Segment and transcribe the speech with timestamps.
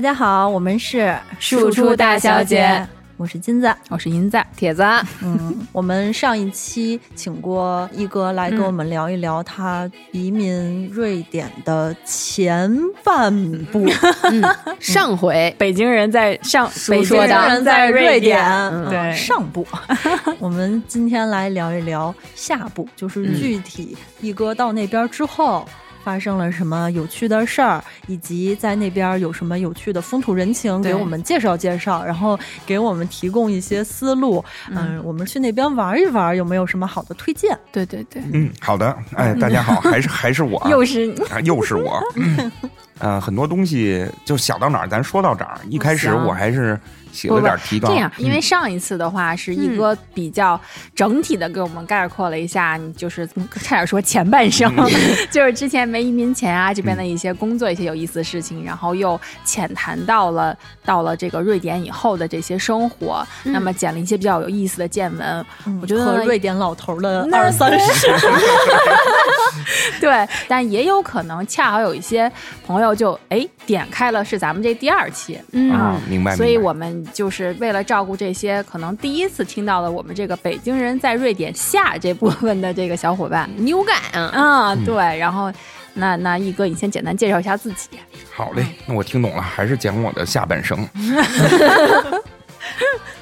[0.00, 4.82] 大家好，我们是庶出大小姐，我是金子，我是银子，铁子。
[5.22, 13.30] 嗯，我们上一期请过一哥来跟我们聊一聊他移民瑞典的前半
[13.64, 13.86] 部。
[14.80, 18.42] 上回北京人在上，北京人在瑞典，
[18.88, 19.66] 对上部。
[20.40, 25.68] 我们今天来聊一聊下部，就是具体一哥到那边之后。
[26.02, 34.44] 发生了什么有趣的事儿，以及在那边有什么有趣的风土人情，给我们介绍介绍，然后给我们提供一些思路。
[34.70, 37.58] 嗯，我们去那边玩一玩，有没有什么好的推荐？
[37.72, 38.96] 对对对，嗯，好的。
[39.14, 42.02] 哎，大家好， 还是还是我，又是你，又是我。
[43.00, 45.60] 嗯，很多东西就想到哪儿，咱说到哪儿。
[45.68, 46.78] 一开始我还是。
[46.78, 47.90] 写了点提纲。
[47.90, 50.60] 这样，因为上一次的话是一哥比较
[50.94, 53.26] 整体的给我们概括了一下，就是
[53.62, 54.74] 差点说前半生，
[55.30, 65.46] 就是之前没移民前啊这边的一些工作、一些有意思的事情，然后又浅谈到了到了这个瑞典以后的这些生活，那么捡了一些比较有意思的见闻。
[65.80, 68.06] 我觉得和瑞典老头的二三十，
[70.00, 72.30] 对，但也有可能恰好有一些
[72.66, 76.99] 朋友就哎点开了是咱们这第二期，嗯，明白，所以我们。
[77.12, 85.52] 就是为了照顾这些可能第一次听到了我们这个北京人在瑞典下这部分的这个小伙伴，New guy 啊，对，然后
[85.94, 87.88] 那那一哥，你先简单介绍一下自己。
[88.32, 90.88] 好嘞，那我听懂了，还是讲我的下半生。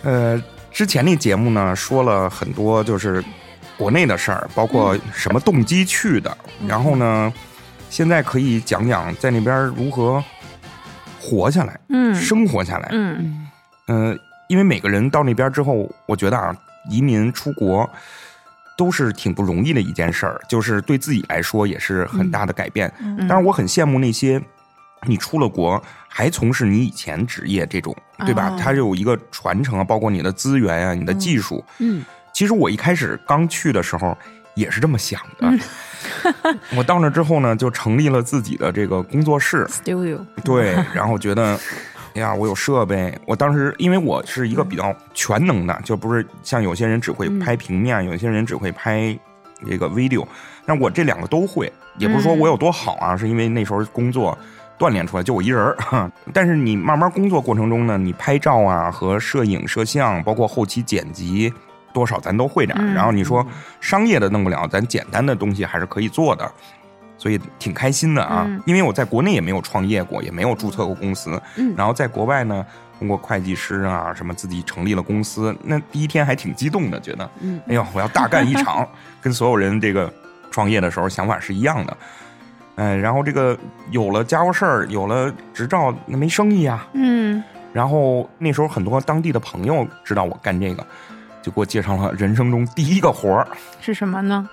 [0.02, 3.22] 呃，之前那节目呢，说了很多就是
[3.76, 7.32] 国内的事儿，包括什么动机去的，然后呢，
[7.90, 10.22] 现在可以讲讲在那边如何
[11.20, 13.47] 活下来，嗯，生活下来，嗯。
[13.88, 14.18] 嗯，
[14.48, 16.54] 因为每个人到那边之后，我觉得啊，
[16.88, 17.88] 移民出国
[18.76, 22.92] 都是挺不容易的一件事儿，就是对自己来说也是很大的改变。
[23.28, 24.40] 但是我很羡慕那些
[25.06, 28.56] 你出了国还从事你以前职业这种，对吧？
[28.58, 31.64] 它有一个传承啊，包括你的资源啊，你的技术。
[31.78, 34.16] 嗯，其实我一开始刚去的时候
[34.54, 35.58] 也是这么想的。
[36.76, 40.18] 我到那之后呢，就成立了自己的这个工作室， studio。
[40.44, 41.58] 对，然后觉得。
[42.18, 43.16] 呀，我有设备。
[43.26, 49.18] 我当时因为我是一个比较全能的，就不是像有些人只会拍平面，有些人只会拍
[49.66, 50.26] 这个 video。
[50.66, 54.36] 但我这两个都会，也不是说我有多好啊，是因为那时候工作
[54.78, 56.10] 锻炼出来，就我一人儿。
[56.32, 61.52] 但是你慢慢工作过程中呢，你拍照啊和摄影摄像，包括后期剪辑，
[61.92, 62.84] 多少咱都会点儿。
[62.92, 63.46] 然后你说
[63.80, 66.50] 商业的弄不了，咱简单的东西还是可以做的。
[67.18, 71.40] 所以挺开心的啊，因为我在国内也没有创业过，也没有注册过公司。
[71.56, 72.64] 嗯，然后在国外呢，
[72.98, 75.54] 通过会计师啊什么，自己成立了公司。
[75.62, 78.88] 那第一天还挺激动的，觉得，嗯，哎呦，我要大干一场，
[79.20, 80.12] 跟所有人这个
[80.50, 81.96] 创业的时候想法是一样的。
[82.76, 83.58] 哎，然后这个
[83.90, 86.86] 有了家伙事儿，有了执照，那没生意啊。
[86.92, 87.42] 嗯，
[87.72, 90.86] 然后那时候很多当地的朋友知道我干这个，
[91.42, 93.48] 就给我介绍了人生中第一个活儿
[93.80, 94.48] 是什么呢？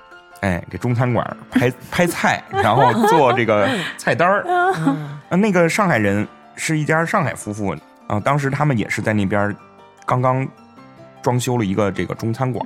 [0.45, 3.67] 哎，给中餐馆拍拍菜，然后做这个
[3.97, 4.44] 菜单儿。
[5.28, 7.75] 啊，那个上海人是一家上海夫妇
[8.06, 9.55] 啊，当时他们也是在那边
[10.05, 10.47] 刚刚
[11.23, 12.63] 装修了一个这个中餐馆，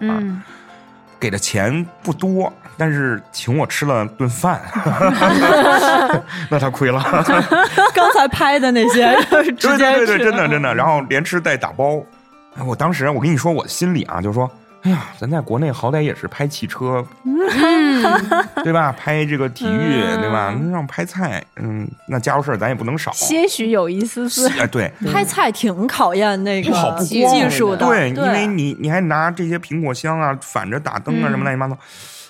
[1.18, 4.60] 给的钱不多，但是请我吃了顿饭，
[6.52, 7.02] 那他亏了。
[7.96, 12.04] 刚才拍的那些，对对对，真的真的，然后连吃带打包。
[12.66, 14.52] 我当时我跟你说，我心里啊，就是说。
[14.84, 17.06] 哎呀，咱在国内好歹也是拍汽车，
[18.64, 18.94] 对吧？
[18.98, 20.56] 拍这个体育，对吧？
[20.72, 23.12] 让拍菜，嗯，那家伙事儿咱也不能少。
[23.12, 26.72] 些许有一丝丝，哎，对，拍菜挺考验那个
[27.04, 31.78] 技术的，对，因为你你还拿这些苹果箱啊，反着打灯啊，什么乱七八糟，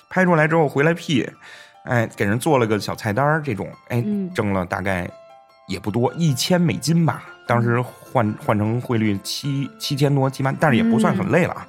[0.08, 1.30] 拍出来之后回来 P，
[1.84, 4.04] 哎，给人做了个小菜单儿这种，哎，
[4.34, 5.08] 挣了大概
[5.68, 11.64] 也不多，一千美金吧，当时换换成汇率七七千多七万，但是也不算很累了啊。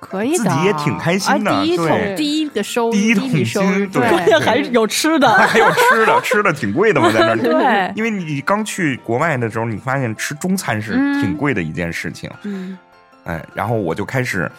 [0.00, 1.62] 可以的，自己也挺开心的。
[1.62, 7.36] 第一桶第一的收第一桶金，对，关键还有吃的，还有吃的，吃的挺贵的嘛，在那儿。
[7.36, 12.30] 对，因为你刚去国外的时候，你发现吃中餐是挺贵的一件事情。
[12.44, 12.76] 嗯，
[13.24, 14.50] 哎，然后我就开始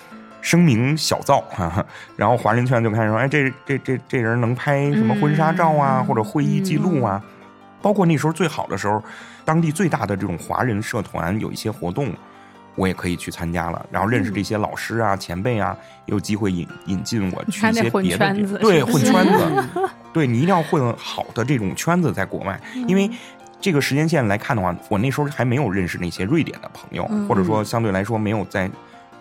[0.41, 1.43] 声名小噪，
[2.15, 7.21] 然后华人圈就开始说：“哎，这这这这人能拍什么婚纱照啊，或者会议记录啊？
[7.81, 9.03] 包括那时候最好的时候，
[9.43, 12.13] 当地最大的这种华人社团有一些活动。”
[12.75, 15.75] 我也可以去参加了，然后认识这些老师啊、前辈啊，
[16.05, 19.63] 有机会引引进我去一些别的对 混圈子，
[20.13, 23.09] 对你一定要混好的这种圈子在国外，因为
[23.59, 28.69] 这个时间线来看的话，我那时候还没有认识那些瑞典的朋友，或者说相对来说没有在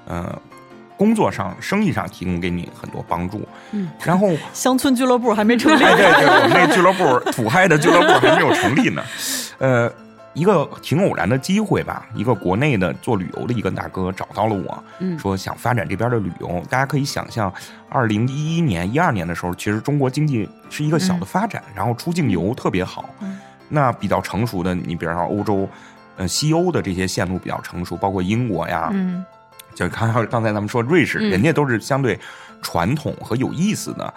[0.06, 0.40] 呃
[0.96, 3.46] 工作上、生意上提供给你很多帮助。
[3.72, 9.02] 嗯，然后 乡村俱乐部还没成立，对对，我们那俱乐部土嗨的俱乐部还没有成立呢。
[9.58, 9.92] 呃，
[10.32, 16.62] 一个挺偶然的机会吧，一个国内的做旅游的一个大哥找到了我，嗯说想发展这边的旅游。
[16.70, 17.52] 大家可以想象，
[17.88, 23.08] 二零一一年、一二年的时候，其实中国经济是一个小的发展，然后出境游特别好。
[23.20, 23.38] 嗯
[23.72, 25.68] 那比较成熟的，你比如说欧洲，
[26.16, 29.24] 呃，西欧的这些线路比较成熟，包括英国呀，嗯
[29.76, 32.18] 就刚刚刚才咱们说瑞士，嗯人家都是相对
[32.60, 34.12] 传统和有意思的，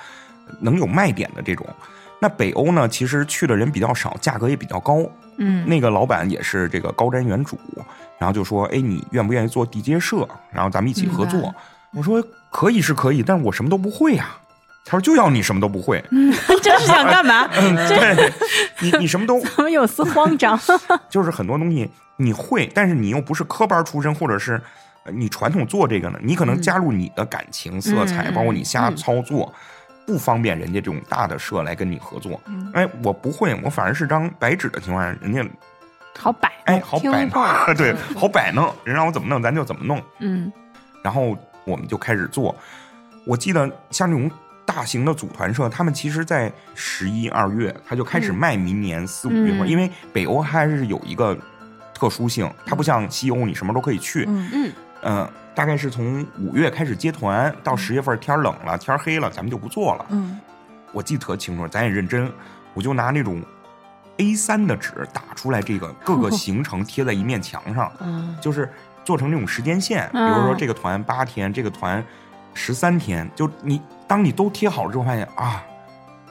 [0.59, 1.67] 能有卖点的这种。
[2.23, 4.99] 那北欧呢，其实去的人比较少，价格也比较高。
[5.37, 7.57] 嗯，那个老板也是这个高瞻远瞩，
[8.17, 10.25] 然后就说：“哎，你愿不愿意做地接社？
[10.49, 11.53] 然后咱们一起合作。
[11.93, 14.37] 我说：“可以是可以，但是我什么都不会呀、
[14.85, 16.01] 他说：“就要你什么都不会。
[16.63, 17.49] 这是想干嘛？
[17.59, 18.31] 嗯，对，
[18.79, 20.57] 你你什么都 怎么有丝慌张？
[21.09, 24.61] 就是很多东西你会，但是你又不是科班出身，或者是
[25.03, 29.51] 呃你传统做这个呢，你可能加入你的感情色彩，嗯包括你瞎操作，
[30.05, 32.39] 不方便人家这种大的社来跟你合作。
[32.45, 35.45] 嗯哎，我不会，我反而是张白纸的情况下，人家
[36.17, 40.51] 好摆哎好摆弄，对，好摆弄， 人让我怎么弄咱就怎么弄，嗯
[41.03, 42.55] 然后我们就开始做。
[43.25, 44.29] 我记得像这种。
[44.65, 51.37] 大型的组团社，他们其实，在十一二月，他就开始卖明年四五月份，嗯因为北欧还是有一个
[51.93, 54.23] 特殊性，它不像西欧，你什么都可以去。
[54.25, 54.73] 嗯嗯嗯，
[55.55, 60.05] 大概是从五月开始接团，到十月份天冷了，天黑了，咱们就不做了。
[60.09, 60.39] 嗯
[60.91, 62.31] 我记得特清楚，咱也认真，
[62.73, 63.41] 我就拿那种
[64.17, 68.71] A 三的纸打出来这个各个 行程贴在一面墙上，嗯就是
[69.03, 72.03] 做成那种时间线，比嗯如说这个团八天，这个团
[72.53, 75.63] 十三天，就你当你都贴好了之后，发现啊，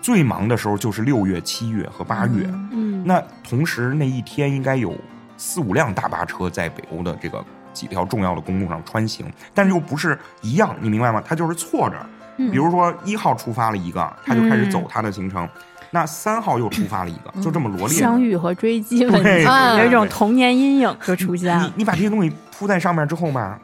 [0.01, 2.45] 最忙的时候就是六月、七月和八月。
[2.47, 4.97] 嗯嗯，那同时那一天应该有
[5.37, 11.23] 四五辆大巴车在北欧的这个几条重要的公路上穿行，但是又不是一样，你明白吗？
[11.27, 11.97] 它就是错着。
[12.39, 15.47] 嗯比如说一号出发了一个，他就开始走嗯他的行程，
[15.91, 17.99] 那三号又出发了一个，就这么罗列。
[17.99, 21.63] 相遇和追击问对题，有一种童年阴影就出现了。
[21.63, 23.61] 你你把这些东西铺在上面之后吧，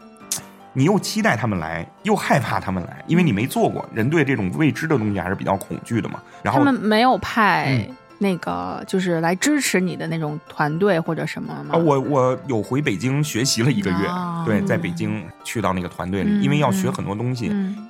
[0.74, 6.20] 你又期待他们来，又害怕他们来，因为你没做过，人对这种未知的东西还是比较恐惧的嘛。
[6.42, 11.74] 然后他后们没有派嗯那个就是来支持你的那种团队或者什么吗？
[11.74, 17.88] 啊，我我有回北京学习了一个月，哦对，在北京去到那个团队里，嗯因为要学很多东西，嗯。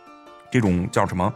[0.50, 1.32] 这种叫什么？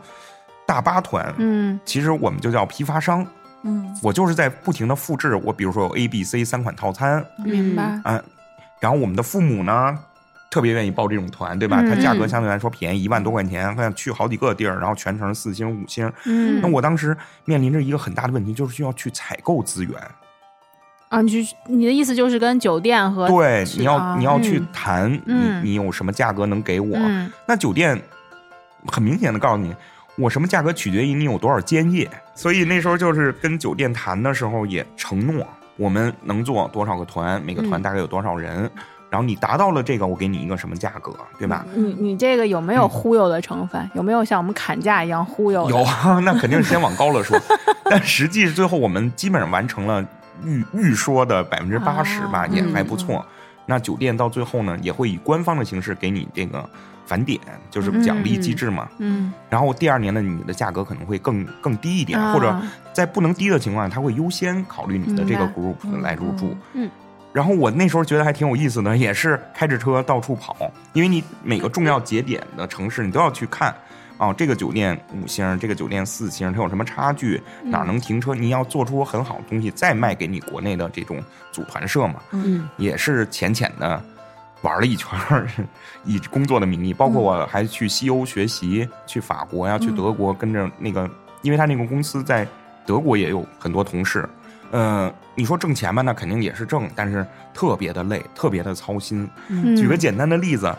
[0.66, 1.78] 大巴团，嗯。
[1.84, 3.26] 其实我们就叫批发商。
[3.62, 3.94] 嗯。
[4.02, 8.00] 我就是在不停的复制，我比如说有 A、B、C 三款套餐，明白。
[8.04, 8.22] 嗯，
[8.80, 9.98] 然后我们的父母呢，
[10.52, 11.80] 特别愿意报这种团，对吧？
[11.80, 16.12] 嗯它价格相对来说便宜，一万多块钱，看去好几个地儿，然后全程四星、五星。
[16.26, 17.16] 嗯那我当时
[17.46, 19.94] 面临着一个很大的问题，就是需要去采购资源。
[21.08, 26.96] 啊，你就你的意思就是跟酒店和对，你要啊你要去嗯谈，嗯你你有什么价格能给我？
[26.98, 27.98] 嗯那酒店
[28.86, 29.74] 很明显的告诉你，
[30.16, 32.06] 我什么价格取决于你有多少间业。
[32.34, 38.70] 所以那时候就是跟酒店谈的时候也承诺，我们能做多少个团，每个团嗯大概有多少人，
[39.12, 41.66] 然后你达到了这个，我给你一个什么价格，对吧？
[41.74, 43.90] 你你这个有没有忽悠的成分？
[43.94, 45.68] 有没有像我们砍价一样忽悠？
[45.68, 47.38] 有啊， 那肯定是先往高了说，
[47.84, 50.02] 但实际最后我们基本上完成了
[50.42, 53.22] 预预说的百分之八十吧，哦也还不错。
[53.66, 56.66] 那酒店到最后呢，也会以官方的形式给你这个
[57.04, 57.38] 返点，
[57.70, 58.88] 就是奖励机制嘛。
[58.96, 62.58] 嗯，然后第二年呢，你的价格可能会更更低一点，啊或者
[62.94, 66.56] 在不能低的情况下，他会优先考虑你的这个 group 来入住。
[66.72, 66.90] 嗯嗯
[67.32, 70.56] 然后我那时候觉得还挺有意思的，也是开着车到处跑，
[70.92, 73.74] 因为你每个重要节点的城市你都要去看。
[74.18, 77.42] 哦，这个酒店五星，这个酒店四星，它有什么差距？
[77.64, 78.34] 哪能停车？
[78.34, 81.20] 你要做出很好的东西，再卖给你国内的这种
[81.50, 82.16] 组团社嘛。
[82.30, 84.00] 嗯也是浅浅的
[84.60, 85.18] 玩了一圈，
[86.04, 91.10] 以工作的名义，包括我还去西欧学习，去法国呀，去德国，跟着那个，
[91.40, 92.46] 因为他那个公司在
[92.86, 94.28] 德国也有很多同事。
[94.72, 97.24] 呃，你说挣钱吧，那肯定也是挣，但是
[97.54, 99.28] 特别的累，特别的操心。
[99.48, 100.74] 嗯举个简单的例子，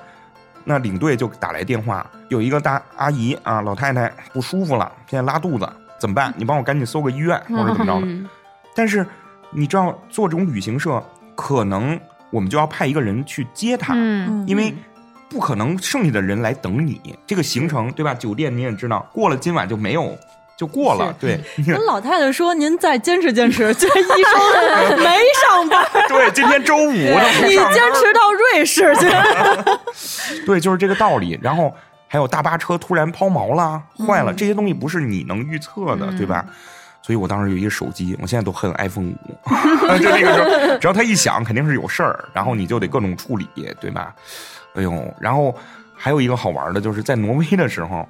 [0.66, 5.70] 那领队就打来电话，有一个大阿姨啊，老太太不舒服了，现在拉肚子，
[6.00, 6.34] 怎么办？
[6.36, 8.08] 你帮我赶紧搜个医院，或者怎么着的。
[8.08, 8.28] 嗯
[8.76, 9.06] 但是
[9.52, 11.02] 你知道，做这种旅行社，
[11.36, 12.00] 可能
[12.32, 14.74] 我们就要派一个人去接她，嗯因为
[15.30, 17.16] 不可能剩下的人来等你。
[17.28, 18.16] 这个行程对吧？
[18.16, 20.18] 酒店你也知道，过了今晚就没有，
[20.58, 21.14] 就过了。
[21.20, 29.10] 对，跟老太太说：“您再坚持坚持。”这医生 没上班， 对，今天周五你坚持到瑞士去。
[30.46, 31.40] 对，就是这个道理。
[31.42, 31.74] 然后
[32.08, 36.46] 还有大巴车突然抛锚了、坏了，这些东西不是你能预测的，对吧？
[37.02, 43.46] 所以我当时有一个手机，我现在都恨 iPhone 五，就那个时候，只要它一响，肯定是有事儿，然后你就得各种处理，
[43.82, 44.16] 对吧？
[44.76, 45.54] 哎呦，然后
[45.98, 48.08] 还有一个好玩的，就是在挪威的时候，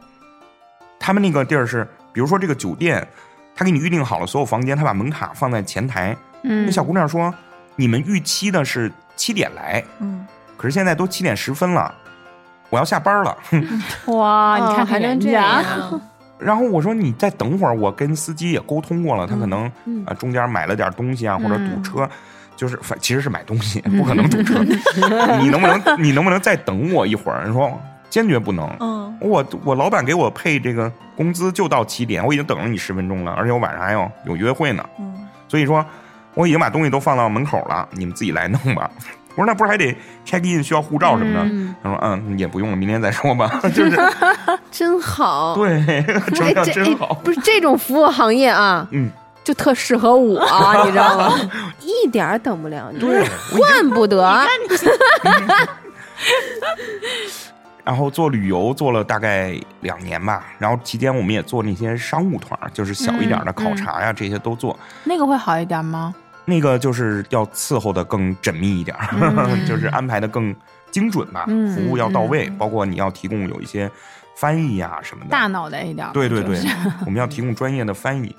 [0.99, 3.05] 他们那个地儿是，比如说这个酒店，
[3.55, 7.33] 他给你预定好了所有房间，他把门卡放在前台，嗯那小姑娘说
[7.75, 11.93] ：“你们预期的是七点来，嗯，可是现在都七点十分了，
[12.69, 13.37] 我要下班了。
[14.13, 15.63] 哇，你看哦还能这样，
[16.37, 22.09] 然后我说你再等会儿，我跟司机也沟通过了，他可能嗯啊中间买了点东西啊，或者堵嗯车，
[22.55, 24.63] 就是反其实是买东西，不可能堵车。
[25.41, 27.45] 你能不能你能不能再等我一会儿？
[27.47, 27.79] 你说
[28.13, 28.69] 坚决不能。
[28.79, 35.83] 嗯，我我老板给我配这个工资就到七点，我已经等了你十分钟了，而且我晚上还要有约会呢，嗯，所以说
[36.35, 38.87] 我已经把东西都放到门口了，你们自己来弄吧。
[39.35, 39.85] 我说那不是还得
[40.23, 41.45] check in 需要护照什么的？
[41.51, 43.49] 嗯他说嗯也不用了，明天再说吧。
[43.73, 43.99] 就是
[44.69, 45.55] 真好。
[45.55, 46.05] 对，
[46.35, 47.23] 这真好哎。
[47.23, 49.09] 不是这种服务行业啊，嗯，
[49.43, 50.39] 就特适合我，
[50.85, 51.33] 你知道吗？
[51.81, 53.27] 一点儿等不了你，对，
[53.57, 54.39] 惯不得。
[57.83, 64.77] 然后做旅游做了大概两年吧，然后期间我们也做那些商务团儿，就是小一点的考察呀，这些都做。
[65.03, 66.13] 那个会好一点吗？
[66.45, 70.53] 那个就是要伺候的更缜密一点儿，嗯 就是安排的更
[70.91, 73.89] 精准吧，嗯服务要到位，嗯包括你要提供有一些
[74.35, 75.29] 翻译呀什么的。
[75.29, 76.75] 大脑袋一点儿，对对对就是，
[77.05, 78.35] 我们要提供专业的翻译。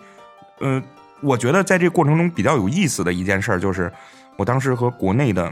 [0.61, 0.83] 呃，
[1.21, 3.91] 我觉得在这过程中比较有意思的一件事儿，就是
[4.37, 5.51] 我当时和国内的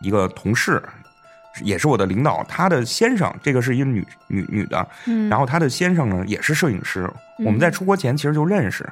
[0.00, 0.82] 一个同事，
[1.62, 7.10] 也是我的领导，他的先生，这个是一个女女女的，嗯，然后他的先生呢也是摄影师，
[7.44, 8.88] 我们在出国前其实就认识，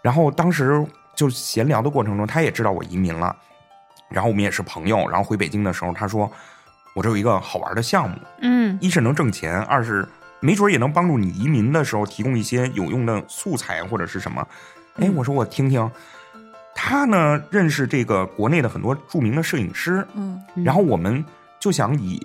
[0.00, 0.84] 然后当时
[1.14, 3.34] 就闲聊的过程中，他也知道我移民了，
[4.08, 6.30] 然后我们也是朋友，然后回北京的时候，他说
[6.94, 8.78] 我这有一个好玩的项目，嗯。
[8.80, 10.08] 一是能挣钱，二是
[10.40, 14.46] 没准也能帮助你移民的时候提供一些有用的素材或者是什么。
[14.98, 15.88] 哎，我说我听听。
[16.74, 21.22] 他呢认识这个国内的很多著名的摄影师，嗯，然后我们
[21.62, 22.20] 就想以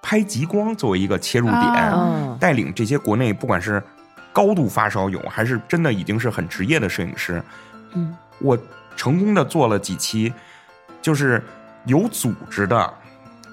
[0.00, 3.82] 拍极光作为一个切入点，带领这些国内不管是
[4.32, 7.42] 高度发烧友，还是真的已经是很职业的摄影师，
[7.92, 8.56] 嗯，我
[8.96, 10.32] 成功的做了几期，
[11.02, 11.42] 就是
[11.84, 12.90] 有组织的，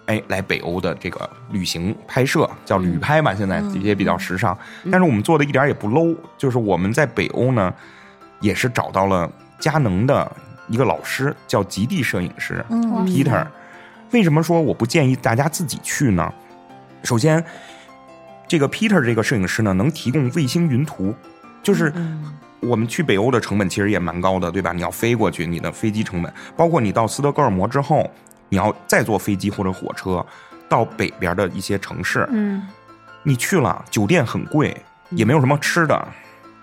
[0.05, 4.57] 哎，来北欧的这个旅行拍摄，叫旅拍吧，现在嗯也比较时尚。
[4.89, 7.73] 但是我们做的一点儿也不 low，就是我们在北欧呢，
[8.39, 9.29] 也是找到了
[9.59, 10.31] 佳能的
[10.69, 13.45] 一个老师，叫极地摄影师，Peter。
[14.11, 16.33] 为什么说我不建议大家自己去呢？
[17.03, 17.43] 首先，
[18.47, 21.13] 这个 Peter 这个摄影师呢，能提供卫星云图，
[21.61, 21.93] 就是
[22.59, 24.73] 我们去北欧的成本其实也蛮高的，对吧？
[24.73, 28.09] 你要飞过去，你的飞机成本，包括你到斯德哥尔摩之后，
[28.49, 30.25] 你要再坐飞机或者火车
[30.67, 32.67] 到北边的一些城市，嗯。
[33.23, 34.73] 你去了，酒店很贵，
[35.09, 36.07] 也没有什么吃的，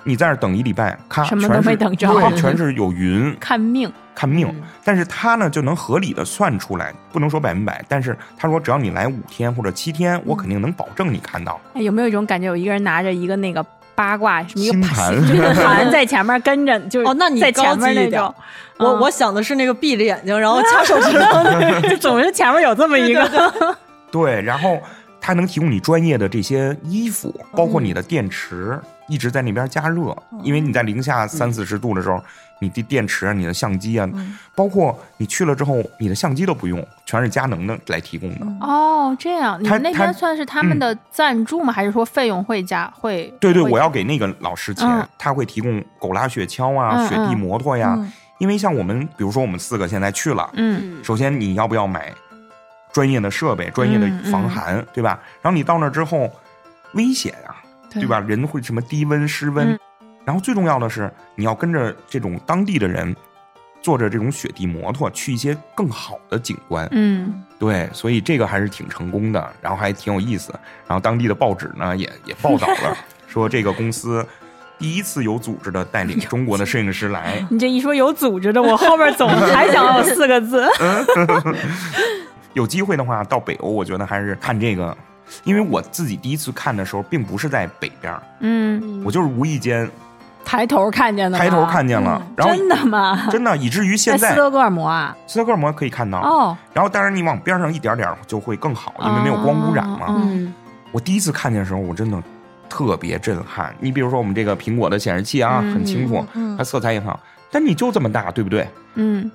[0.02, 2.08] 你在那儿等一礼拜，咔，什么都没等着。
[2.08, 4.46] 对，全是有云，看命，看命。
[4.48, 4.62] 嗯。
[4.84, 11.60] 但是他呢就能合理的算出来，不能说百分百，但是他说只要你来五天或者七天，我肯定能保证你看到。
[11.74, 15.14] 哎，有没有一种感觉，有一个人拿着一个那个八卦什么一个星盘。
[15.26, 18.34] 就是 盘在前面跟着，就是哦那你在前面那种。
[18.78, 19.00] 我嗯。
[19.00, 23.76] 我想的是那个闭着眼睛，然后掐手指头， 就总是前面有这么一个，
[24.10, 24.80] 对，然后
[25.20, 28.78] 他能提供你专业的这些衣服，包括你的电池
[29.08, 32.20] 一直在那边加热，因为你在零下三四十度的时候，
[32.60, 34.08] 你的电池啊、你的相机啊，
[34.54, 38.46] 包括你去了之后，你的相机都不用，全是佳能的来提供的。
[38.60, 41.72] 哦，这样，你那他边算是他们的赞助吗？
[41.72, 43.32] 还是说费用会加会？
[43.40, 47.94] 对对，我要给那个老师钱，嗯他会提供狗拉雪橇啊、嗯雪地嗯摩托呀。
[47.98, 52.12] 嗯因为像我们，比如说我们四个现在去了，嗯首先你要不要买
[52.92, 55.20] 专业的设备、专业的嗯嗯防寒，对吧？
[55.40, 56.28] 然后你到那之后，
[56.94, 57.54] 危险啊，
[57.90, 58.18] 对对吧？
[58.18, 59.78] 人会什么低温、失温，嗯
[60.24, 63.14] 然后最重要的是，你要跟着这种当地的人，
[63.82, 66.88] 坐着这种雪地摩托去一些更好的景观。
[66.92, 70.52] 嗯对，所以这个还是挺成功的，然后还挺有意思。
[70.86, 72.96] 然后当地的报纸呢也也报道了，
[73.28, 74.26] 说这个公司
[74.78, 77.44] 第一次有组织的带领中国的摄影师来。
[77.50, 80.66] 你这一说有组织的，我后边总还想要四个字。
[82.54, 84.96] 有机会的话，到北欧，我觉得还是看这个，
[85.42, 89.90] 因为我自己第一次看的时候，并不是在北边儿，嗯，我就是无意间
[90.44, 93.28] 抬头看见的，抬头看见了，然后真的吗？
[93.30, 95.16] 真的以至于现在在斯德哥尔摩啊？
[95.26, 100.06] 斯德哥尔摩可以看到，哦，然后当然你往边上一点点就会更好，因为没有光污染嘛。
[100.08, 100.52] 哦嗯
[100.92, 102.22] 我第一次看见的时候，我真的
[102.68, 103.74] 特别震撼。
[103.80, 107.18] 你比如说我们这个苹果的显示器啊，嗯很清楚，嗯它色彩也很好，
[107.50, 108.68] 但你就这么大，对不对？
[108.94, 109.28] 嗯，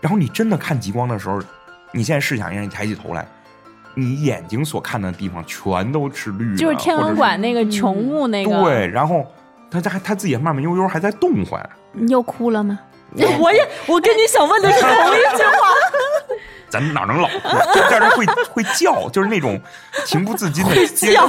[0.00, 1.42] 然后你真的看极光的时候，
[1.90, 3.26] 你现在试想一下，你抬起头来，
[3.96, 9.26] 你眼睛所看的地方全都是绿的，就是天文馆那个穹雾那个，对，然后
[9.70, 11.60] 它它它自己慢慢悠悠还在动唤。
[11.92, 12.78] 你又哭了吗？
[13.40, 15.68] 我也我跟你想问的是同一句话，
[16.70, 17.48] 咱哪能老哭？
[17.74, 19.60] 就但是会会叫，就是那种
[20.06, 21.26] 情不自禁的叫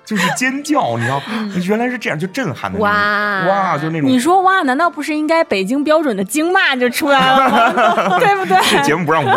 [0.06, 1.20] 就是尖叫，你知道，
[1.68, 2.90] 原来是这样，就震撼的哇
[3.46, 8.18] 哇，就那种你说哇，难道不是应该北京标准的京骂就出来了吗？
[8.18, 8.82] 对不对这对？
[8.82, 9.32] 节目不让播。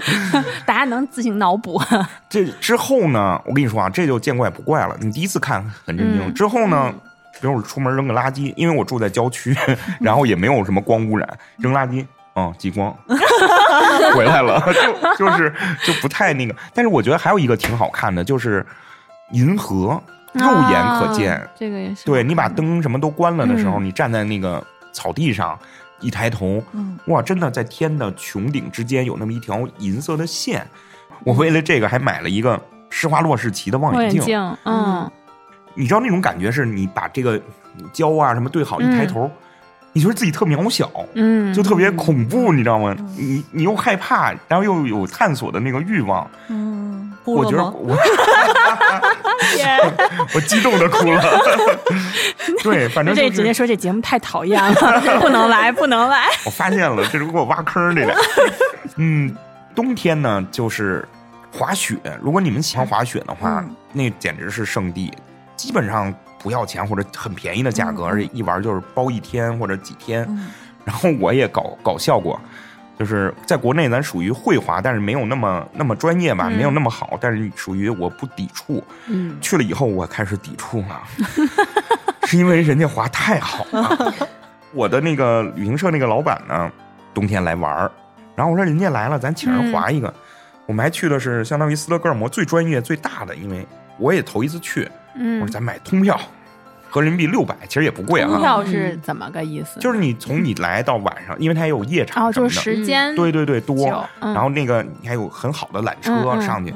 [0.64, 1.80] 大家能自行脑补。
[2.28, 4.96] 这之后呢，我跟你说啊，这就见怪不怪了。
[5.00, 6.92] 你第一次看很震惊，嗯之后呢，
[7.40, 9.56] 比如我出门扔个垃圾，因为我住在郊区，
[10.00, 11.28] 然后也没有什么光污染，
[11.58, 12.04] 扔垃圾。
[12.40, 12.96] 嗯，激光
[14.14, 14.62] 回来了，
[15.16, 15.52] 就就是
[15.82, 16.54] 就不太那个。
[16.72, 18.64] 但是我觉得还有一个挺好看的，就是
[19.32, 21.34] 银河，肉眼可见。
[21.34, 22.04] 啊这个也是。
[22.04, 25.58] 对你把灯什么都关了的时候，嗯你站在那个草地上，
[26.00, 30.66] 一抬头，嗯哇，真的在天的穹顶之间有那么一条银色的线。
[31.24, 34.18] 我为了这个还买了一个施华洛世奇的望望远镜。
[34.20, 35.10] 远镜，嗯，
[35.74, 37.40] 你知道那种感觉是你把这个
[37.92, 39.30] 胶啊什么对好，一抬头，
[39.98, 42.94] 你觉得自己特渺小，嗯，就特别恐怖，你知道吗？
[43.16, 46.24] 你你又害怕，然后又有探索的那个欲望。
[46.46, 47.64] 嗯，我觉得？
[47.74, 47.96] 我
[50.36, 51.20] 我激动的哭了。
[52.62, 56.28] 对，反正就是这直接说这节目太讨厌了，不能来，不能来。
[56.46, 58.14] 我发现了，这是给我挖坑儿这俩。
[58.98, 59.34] 嗯，
[59.74, 61.04] 冬天呢就是
[61.50, 65.12] 滑雪，如果你们喜欢滑雪的话，嗯那简直是圣地，
[65.56, 70.24] 基本上不要钱或者很便宜的价格，嗯而且一玩就是包一天或者几天。
[70.28, 70.48] 嗯
[70.84, 72.40] 然后我也搞搞笑过。
[72.98, 78.82] 就是在国内，咱属于会滑，但是没有那么那么专业吧，嗯没有那么好，但是属于我不抵触。
[79.06, 81.00] 嗯，去了以后，我开始抵触了，
[82.26, 84.12] 是因为人家滑太好了。
[84.74, 86.68] 我的那个旅行社那个老板呢，
[87.14, 87.90] 冬天来玩儿，
[88.34, 90.12] 然后我说人家来了，咱请人滑一个。
[90.66, 93.64] 我们还去的是相当于斯德哥尔摩最专业最大的，因为
[93.96, 96.18] 我也头一次去，我嗯说，咱买通票，
[96.88, 98.28] 合人民币六百，其实也不贵啊。
[98.28, 99.80] 通票是怎么个意思？
[99.80, 104.08] 就是你从你来到晚上，因为它也有夜场哦，什么的，就是时间对对对多。
[104.20, 106.72] 嗯然后那个你还有很好的缆车上去，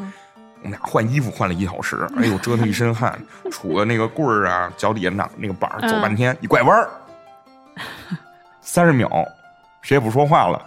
[0.63, 3.19] 我们俩换衣服换了一小时，哎呦折腾一身汗，
[3.51, 6.89] 杵个那个棍儿啊，脚底下那那个板儿走半天，一拐弯儿，
[8.61, 9.09] 三十秒，
[9.83, 10.61] 谁也不说话了。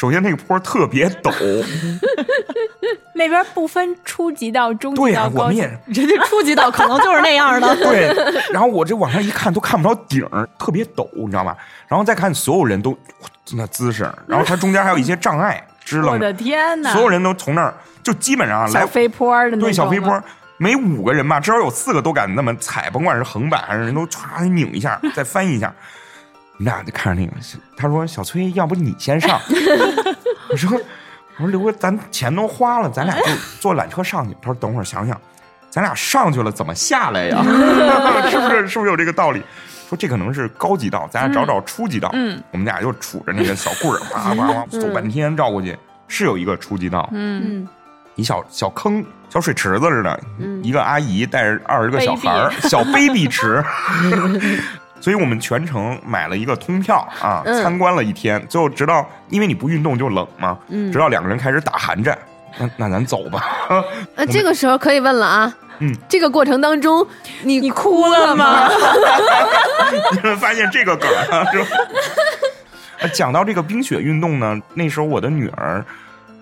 [0.00, 1.30] 首先那个坡特别陡，
[3.12, 7.76] 那边不分初级到中级对呀、到高级我们也人家初级道可能就是那样的。
[7.84, 8.10] 对，
[8.50, 11.54] 然后我这往上一看都看不着顶儿，特别陡，你知道吧？
[11.86, 12.98] 然后再看所有人都
[13.52, 16.94] 那姿势，然后它中间还有一些障碍支棱着我的，天哪！
[16.94, 20.18] 所有人都从那儿就基本上来小飞坡的那种对小飞坡，，
[20.56, 25.70] 每五个人吧，至少有四个都敢那么踩，甭管是横板还是人都歘拧一下，再翻一下。
[26.60, 27.32] 你俩就看着那个，
[27.74, 29.40] 他说：“小崔，要不你先上？
[30.52, 30.78] ”我说
[31.40, 35.18] ：“我说刘哥，咱钱都花了，咱俩就坐缆车上去。”他说：“等会儿想想，
[35.70, 37.42] 咱俩上去了怎么下来呀？
[38.28, 38.68] 是不是？
[38.68, 39.42] 是不是有这个道理？”
[39.88, 42.10] 说这可能是高级道，咱俩找找初级道。
[42.12, 45.74] 嗯，我们俩就杵着那个小棍儿，哇哇哇走半天绕过去，
[46.08, 47.08] 是有一个初级道。
[47.12, 47.68] 嗯，嗯
[48.16, 53.64] 一小小坑、小水池子似的，嗯一个阿姨带着二十个小孩儿，小 baby 池。
[55.00, 62.16] 所以我们全程买了一个通票啊，嗯参观了一天，最后直到因为你不运动就冷嘛，嗯直到两个人开始打寒战，
[62.58, 63.42] 那那咱走吧。
[64.14, 67.06] 那，这个时候可以问了啊，嗯，这个过程当中
[67.42, 68.68] 你你哭了吗？
[70.12, 71.66] 你们发现这个梗儿了是吧？
[73.00, 75.82] 呃讲到这个冰雪运动呢，那时候我的女儿，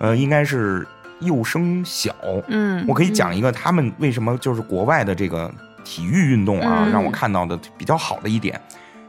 [0.00, 0.84] 呃，应该是
[1.20, 2.12] 幼升小，
[2.48, 5.48] 嗯，我可以讲一个他们为什么就是国外的这个
[5.88, 6.92] 体育运动啊，嗯。
[6.92, 8.60] 让我看到的比较好的一点，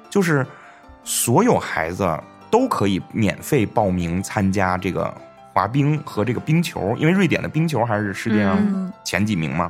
[0.09, 0.47] 就是
[1.03, 2.17] 所有孩子
[2.49, 5.13] 都可以免费报名参加这个
[5.53, 8.89] 滑冰和这个冰球，因为瑞典的冰球还是世界上嗯。
[9.03, 9.69] 前几名嘛。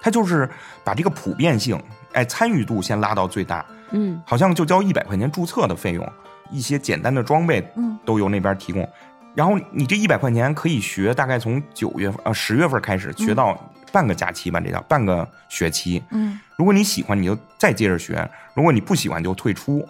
[0.00, 0.50] 他就是
[0.82, 1.80] 把这个普遍性，
[2.14, 4.20] 哎，参与度先拉到最大，嗯。
[4.26, 6.12] 好像就交一百块钱注册的费用，
[6.50, 7.96] 一些简单的装备嗯。
[8.04, 8.88] 都由那边提供。
[9.34, 13.56] 然后你这一百块钱可以学，大概从九月份呃十月份开始学到
[13.92, 16.02] 半个假期吧，这叫半个学期。
[16.10, 18.14] 嗯如果你喜欢，你就再接着学；
[18.54, 19.86] 如果你不喜欢，就退出，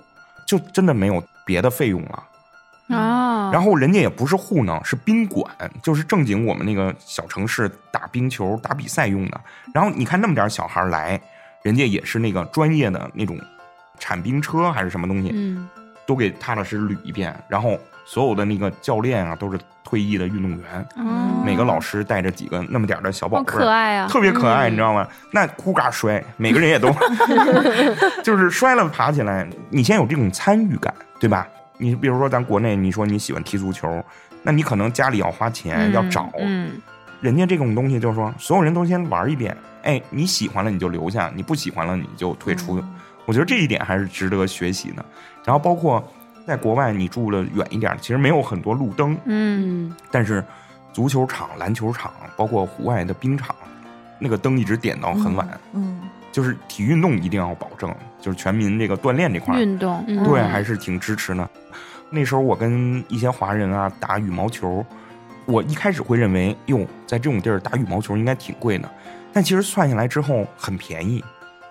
[0.46, 2.24] 就真的没有别的费用了。
[2.88, 9.40] 啊，然后人家也不是糊弄，是宾馆，就是正经我们那个小城市打冰球、打比赛用的。
[9.74, 11.20] 然后你看那么点小孩来，
[11.62, 13.38] 人家也是那个专业的那种
[13.98, 15.68] 铲冰车还是什么东西，嗯
[16.06, 17.34] 都给踏踏实实捋一遍。
[17.48, 25.06] 然后所有的那个教练啊，都是退役的运动员，嗯每个老师带着几个那么点儿的小宝贝儿，可爱啊，特别可爱，你知道吗？
[25.30, 26.88] 那哭嘎摔，每个人也都
[28.22, 31.46] 就是摔了爬起来，你先有这种参与感，对吧？
[31.78, 34.04] 你比如说咱国内，你说你喜欢踢足球，
[34.42, 36.80] 那你可能家里要花钱、嗯要找，嗯
[37.20, 42.82] 人家这种东西就是说，所有人都先玩一遍，哎，你喜欢了你就留下，你不喜欢了你就退出。
[43.24, 45.04] 我觉得这一点还是值得学习的。
[45.44, 46.02] 然后包括
[46.46, 50.44] 在国外，你住的远一点，其实没有很多路灯，嗯嗯但是
[50.92, 53.55] 足球场、篮球场，包括户外的冰场，
[54.18, 55.48] 那个灯一直点到很晚。
[55.72, 56.00] 嗯，
[56.31, 61.48] 就是体育运动一定要保证，就是全民这个锻炼这块儿，运动，嗯对，还是挺支持的。
[62.11, 64.85] 那时候我跟一些华人啊打羽毛球，
[65.46, 68.90] 我一开始会认为，哟，在这种地儿打羽毛球应该挺贵的，
[69.33, 71.24] 但其实算下来之后很便宜，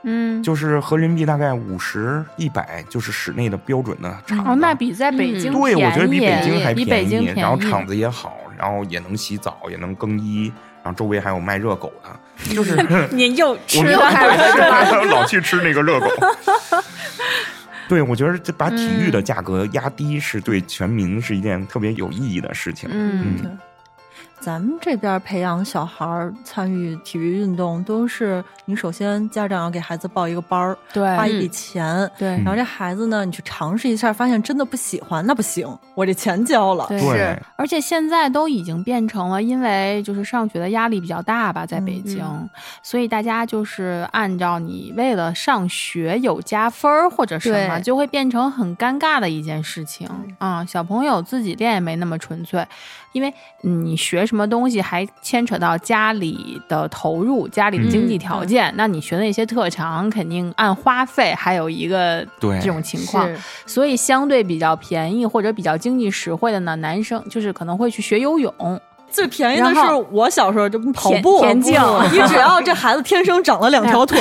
[0.04, 4.50] 嗯，就是合人民币大概五十、一百，就是室内的标准的场子。
[4.50, 10.52] 哦，那比在北京对，我觉得比北京还便宜，然后场子也好，然后也能洗澡，也能更衣，
[10.84, 12.76] 然后周围还有卖热狗的，就是
[13.14, 16.08] 您又吃了， 老去吃那个热狗。
[17.88, 22.90] 对，我觉得这把体育的价格压低，是对全民是一件特别有意义的事情。
[22.92, 23.52] 嗯对。
[24.42, 36.88] 咱们这边培养小孩儿参与体育运动，都是你首先家长要给孩子报一个班儿，对花一笔钱，对然后这孩子呢，你去尝试一下，发现真的不喜欢，那不行，我这钱交了。
[36.90, 42.26] 对对，而且现在都已经变成了，因为就是上学的压力比较大吧，在北京，
[42.82, 52.66] 所以大家就是按照你为了上学有加分儿或者什么，就会变成很尴尬的一件事情啊、小朋友自己练也没那么纯粹，
[53.12, 53.32] 因为
[53.64, 63.30] 嗯你学什么东西还牵扯到家里的投入、家里的经济条件，那你学的一些特长肯定按花费，还有一个对这种情况。
[63.66, 68.80] 所以相对比较便宜或者比较经济实惠的呢，男生就是可能会去学游泳。
[69.10, 71.74] 最便宜的是我小时候就跑步，田径。
[72.14, 74.18] 你只要这孩子天生长了两条腿，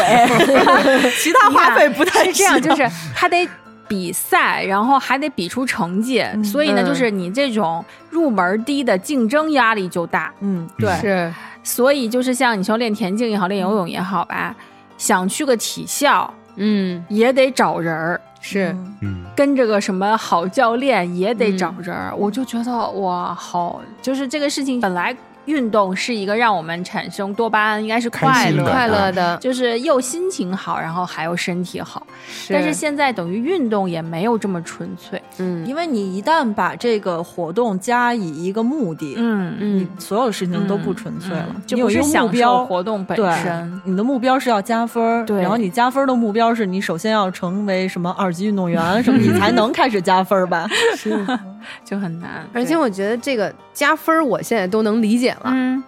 [1.23, 3.49] 其他花费不太是这样，就是他得
[3.91, 6.87] 比赛，然后还得比出成绩，所以呢，嗯。
[6.87, 10.33] 就是你这种入门低的竞争压力就大。
[10.39, 14.55] 嗯，对，是，所以就是像你说练田径也好，练游泳也好吧，
[14.97, 18.21] 想去个体校嗯，也得找人儿。
[18.41, 18.97] 是，嗯。
[19.01, 25.15] 嗯，跟着个什么好教练也得找人儿，我就觉得哇，好，就是这个事情本来
[25.47, 32.07] 运动是一个让我们产生多巴胺，应该是快乐的快乐的，就是又心情好，然后还有身体好。
[32.49, 35.21] 但是现在等于运动也没有这么纯粹。
[35.39, 42.65] 嗯，因为你一旦把这个活动加以一个目的，嗯你所有的事情都不纯粹了，就你有一个目不是享受标。
[42.65, 50.69] 活动本身。，你的目标是要加分然后你加分儿的目标是你首先要成为什么二级运动员，什么你才能开始加分儿吧？
[50.97, 51.11] 是，
[51.85, 52.47] 就很难。
[52.53, 55.45] 而且我觉得这个加分儿，我现在都能理解了。
[55.47, 55.83] 嗯。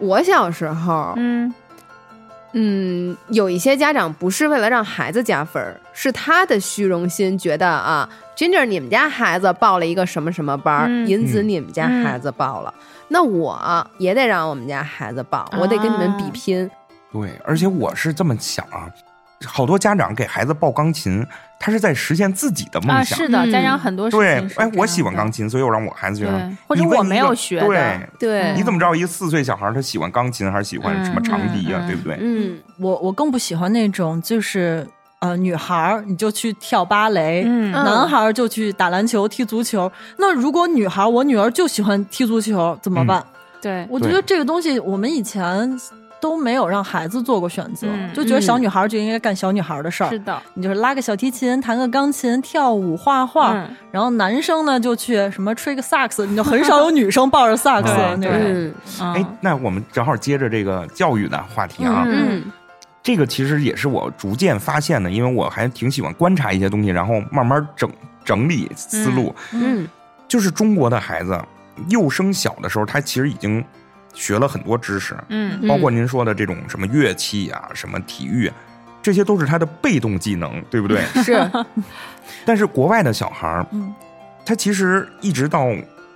[0.00, 1.54] 我小时候，嗯。
[2.52, 12.74] 嗯，有一些家长不是为了让孩子加分儿，是他的虚荣心，觉得啊，Ginger 你们家孩子报了一个什么什么班儿，嗯银子你们家孩子报了，
[13.06, 16.68] 那我也得让我们家孩子报，我得跟你们比拼。
[17.12, 18.90] 对，而且我是这么想啊，
[19.46, 21.24] 好多家长给孩子报钢琴，
[21.60, 23.18] 他是在实现自己的梦啊，想。
[23.18, 26.56] 是的，嗯家长很多事对哎，我喜欢钢琴，所以我让我孩子学钢琴对。
[26.66, 32.18] 或者我没有学的对，对，你怎么知道一个四岁小孩他喜欢钢琴还是喜欢什么长笛啊、对不对？
[32.20, 34.86] 嗯我我更不喜欢那种就是
[35.20, 39.90] 呃女孩儿你就去跳芭蕾，嗯男孩儿就去打篮球、踢足球。
[40.16, 43.24] 那如果女孩儿，我女儿就喜欢踢足球，怎么办？
[43.60, 45.76] 对，我觉得这个东西我们以前
[46.20, 48.12] 都没有让孩子做过选择，嗯。
[48.12, 50.10] 就觉得小女孩就应该干小女孩的事儿。
[50.10, 53.68] 是的，你就是拉个小提琴，弹个钢琴，跳舞、画画，嗯。
[53.90, 58.72] 然后男生呢就去什么吹个萨克斯，你就很少有女生抱着萨克斯对那种。
[59.00, 59.14] 嗯。
[59.14, 62.44] 哎，那我们正好接着这个教育的话题啊，嗯。
[63.02, 67.90] 这个其实也是我逐渐发现的，因为我还挺喜欢观察一些东西，然后慢慢整
[68.24, 69.34] 整理思路。
[69.52, 69.88] 嗯。
[70.26, 71.40] 就是中国的孩子
[71.88, 73.64] 幼升小的时候，他其实已经
[74.18, 75.66] 学了很多知识，嗯。
[75.68, 78.50] 包括您说的这种什么乐器啊、什么体育，
[79.00, 81.00] 这些都是他的被动技能，对不对？
[81.22, 81.48] 是，
[82.44, 83.94] 但是国外的小孩儿，嗯。
[84.44, 85.66] 他其实一直到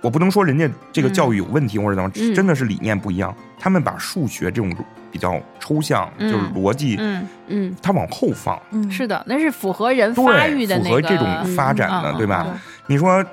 [0.01, 2.35] 我不能说人家这个教育有问题或者怎么，嗯。
[2.35, 3.33] 真的是理念不一样。
[3.57, 4.75] 他们把数学这种
[5.11, 6.29] 比较抽象，嗯。
[6.31, 7.75] 就是逻辑，嗯，嗯。
[7.81, 12.17] 他往后放，嗯，是的，那是符合人，发育的那个符合这种发展的，嗯。
[12.17, 12.45] 对吧？
[12.47, 12.59] 嗯。
[12.87, 13.23] 你说，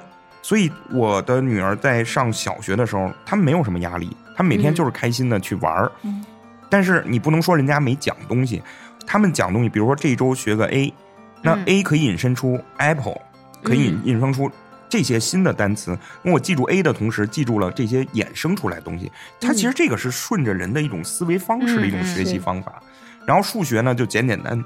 [0.42, 5.92] 所以我的女儿在上小学的时候，她没有什么压力，她每天嗯就是开心的去玩儿。
[6.02, 6.24] 嗯
[6.72, 8.62] 但是你不能说人家没讲东西，
[9.04, 10.94] 他们讲东西，比如说这一周学个 A，
[11.42, 13.20] 那嗯 A 可以引申出 apple，
[13.60, 14.48] 可以引引申出
[14.88, 15.98] 这些新的单词。
[16.22, 19.10] 那我记住 A 的同时，记住了这些衍生出来的东西。
[19.40, 22.80] 它其实这个是顺着人的一种思维方式的一种学习方法。
[23.26, 24.64] 然后数学呢，就简简单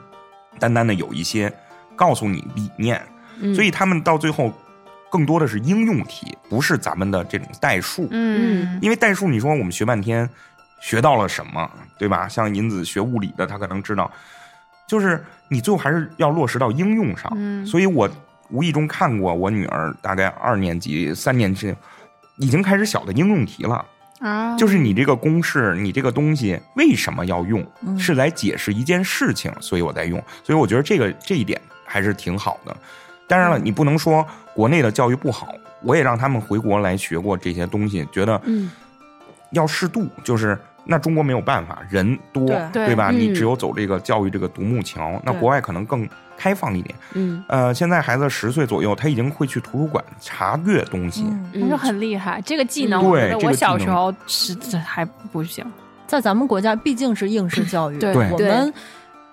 [0.59, 1.50] 单单的有一些
[1.96, 3.00] 告诉你理念，
[3.40, 4.53] 嗯，所以他们到最后
[5.14, 8.09] 更多的是应用题，不是咱们的这种代数。
[8.11, 10.29] 嗯因为代数，你说我们学半天，
[10.81, 12.27] 学到了什么，对吧？
[12.27, 14.11] 像银子学物理的，他可能知道，
[14.88, 17.31] 就是你最后还是要落实到应用上。
[17.37, 18.11] 嗯所以我
[18.50, 21.72] 无意中看过我女儿大概二年级、三年级，
[22.38, 23.87] 已经开始小的应用题了。
[24.18, 30.20] 啊，就是你这个公式，你这个东西为什么要用，嗯是来解释一件事情，所以我在用。
[30.42, 32.77] 所以我觉得这个这一点还是挺好的。
[33.35, 35.49] 当然了，你不能说国内的教育不好，
[35.83, 38.70] 我也让他们回国来学过这些东西，觉得嗯
[39.51, 40.57] 要适度，就是。
[40.87, 43.09] 那中国没有办法，人多，对对吧？
[43.11, 45.18] 嗯你只有走这个教育这个独木桥。
[45.25, 46.94] 那国外可能更开放一点。
[47.14, 51.25] 嗯呃，现在孩子十岁左右，他已经会去图书馆查阅东西。
[51.25, 52.38] 嗯那就很厉害。
[52.42, 55.64] 这个技能，嗯我觉得我对这个小时候是这还不行。
[56.07, 58.75] 在咱们国家毕竟是应试教育，对对对我们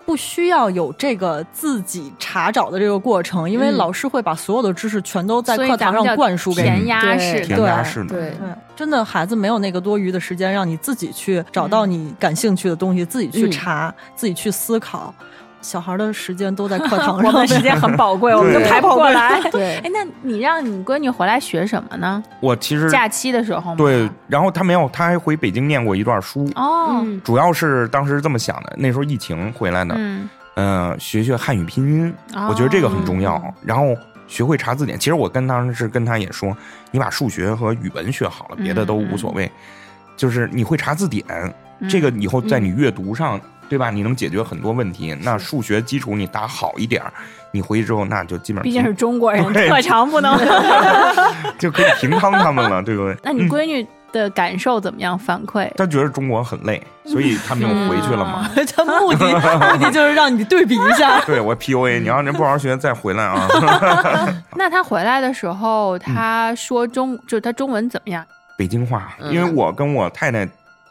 [0.05, 3.77] 不需要有这个自己查找的这个过程，因为嗯。
[3.77, 6.87] 老师会把所有的知识全都在课堂上灌输给填你。
[6.87, 8.19] 鸭式填鸭式的，对。
[8.31, 8.33] 对，
[8.75, 13.51] 真的孩子没有那个多余的时间让你自己去找到你感兴趣的东西，自己去嗯。
[13.51, 15.13] 查，自己去思考。
[15.61, 19.39] 小孩的时间都在课堂上， 我们时间很宝贵， 我们都排不过来。
[19.51, 22.21] 对哎，那你让你闺女回来学什么呢？
[22.39, 23.75] 我其实假期的时候？
[23.75, 26.49] 对，然后她没有，她还回北京念过一段书。
[26.55, 33.41] 哦，嗯主要是当时这么想的，那时候疫情回来的，嗯，嗯、学学汉语拼音，哦我觉得这个很重要。
[33.63, 33.95] 然后
[34.27, 34.97] 学会查字典。
[34.97, 36.55] 其实我跟当时跟他也说，
[36.91, 39.49] 你把数学和语文学好了，别的都无所谓。
[40.17, 41.25] 就是你会查字典，
[41.79, 43.39] 嗯这个以后在你阅读上，
[43.71, 43.89] 对吧？
[43.89, 45.17] 你能解决很多问题。
[45.21, 47.13] 那数学基础你打好一点儿，
[47.51, 50.37] 你回去之后那就基本上毕竟是中国人， 特长不能。
[51.57, 53.15] 就可以平摊他们了，对不对？
[53.23, 55.17] 那你闺女的感受怎么样？
[55.17, 55.69] 反馈？
[55.77, 58.49] 她觉得中国很累，所以他没有回去了嘛。
[58.75, 61.21] 他目的目的就是让你对比一下。
[61.21, 63.47] 对我 PUA，你要人不好好学再回来啊。
[64.57, 68.25] 那她回来的时嗯候，她说中，就是她中文怎么样？
[68.57, 70.47] 北京话，嗯因为我跟我太太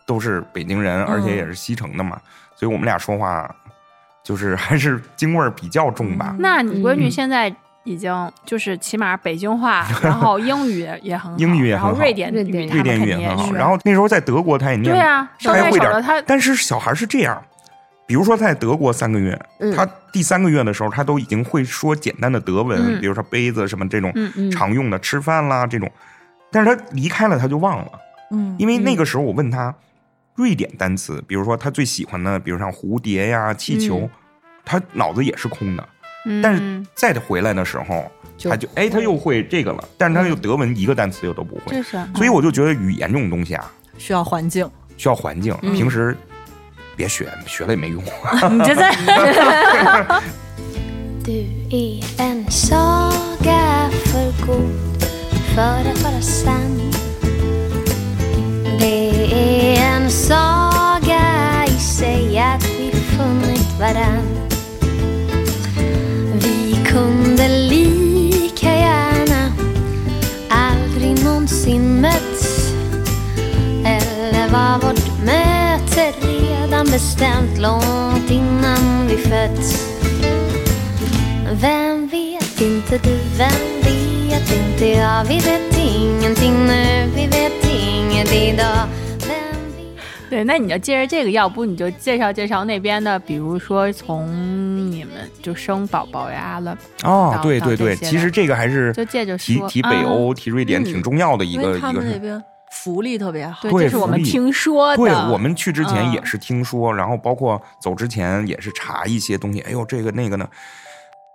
[0.07, 2.19] 都是北京人，而嗯且也是西城的嘛，
[2.61, 3.51] 所以我们俩说话
[4.23, 6.37] 就是还是京味儿比较重吧。
[6.38, 7.51] 那你闺女嗯现在
[7.85, 11.92] 已经就是起码北京话， 然后英语也很好，英语也很好。
[11.92, 17.42] 瑞典瑞典语，瑞典语也很好，然后那时候在德国她也念，对啊，稍微会点儿手带手的，他但是小孩是这样，
[18.07, 19.75] 比如说在德国三个月，嗯。
[19.75, 23.01] 他第三个月的时候，他都已经会说简单的德文，嗯。
[23.01, 24.12] 比如说杯子什么这种
[24.53, 25.90] 常用的，吃饭啦这种，
[26.53, 27.90] 但是他离开了他就忘了，
[28.33, 28.55] 嗯。
[28.59, 29.75] 因为那个时候我问他
[30.35, 34.11] 瑞典单词，比如说他最喜欢的，比如像蝴蝶呀、气球，嗯
[34.64, 35.88] 他脑子也是空的，
[36.27, 38.05] 嗯但是再回来的时候，
[38.37, 44.69] 就他就哎他又会这个了，但是他又德文一个单词又都不会，这是，所以我就觉得语言这种东西啊，需要环境。
[44.97, 46.14] 需要环境，嗯平时
[46.95, 48.03] 别学，学了也没用。
[48.53, 48.95] 你这在
[51.25, 51.33] Du
[51.71, 55.05] är en saga för god
[55.55, 56.90] för att vara sann
[58.79, 58.87] Det
[59.33, 59.80] är
[60.11, 64.49] en saga i sig att vi funnit varann.
[66.33, 69.53] Vi kunde lika gärna
[70.49, 72.73] aldrig någonsin mötts
[73.85, 79.87] Eller var vårt möte redan bestämt långt innan vi fötts.
[81.53, 85.25] Vem vet inte du, vem vet inte jag?
[85.25, 88.88] Vi vet ingenting nu, vi vet inget idag.
[90.31, 94.29] 对，那你就借着这个，要不你就介绍介绍那边的，比如说从
[94.90, 101.97] 你们就生宝宝呀了，哦对对对，其实这个还是就借着说提提北欧、提瑞典嗯挺重要的一个一个是。
[101.99, 103.69] 们那边福利特别好。
[103.69, 104.97] 对，这是我们听说的。
[104.97, 109.59] 对我们去之前嗯也是听说，然后包括走之前也是查一些东西。
[109.62, 110.49] 哎呦，这个那个呢？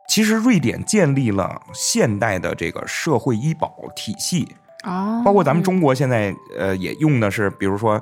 [0.08, 4.48] 其实瑞典建立了现代的这个社会医保体系，
[4.84, 8.00] 哦，包括咱们中国现在呃也用的是，比如说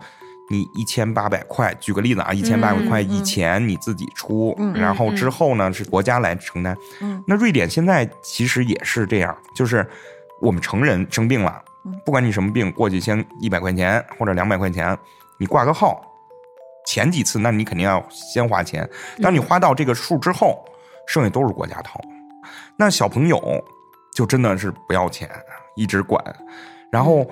[0.53, 6.77] 你一千八百块，举个例子啊，一千八百块以前你自己出，嗯然后之后呢是国家来承担。
[7.01, 9.85] 嗯那瑞典现在其实也是这样，就是
[10.39, 11.59] 我们成人生病了，
[12.05, 14.95] 不管你什么病，过去先一百块钱或者两百块钱，
[15.39, 16.01] 你挂个号。
[16.85, 18.87] 前几次，那你肯定要先花钱。
[19.21, 20.65] 当你花到这个数之后，
[21.07, 21.97] 剩下都是国家掏。
[22.75, 23.41] 那小朋友
[24.13, 25.29] 就真的是不要钱，
[25.77, 26.21] 一直管。
[26.91, 27.25] 然后，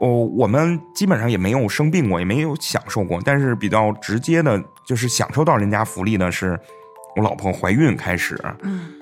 [0.00, 3.20] 哦，我们基本上也没有生病过，也没有享受过。
[3.24, 6.58] 但是比较直接的，就是享受到人家福利的是，
[7.16, 8.92] 我老婆怀孕开始嗯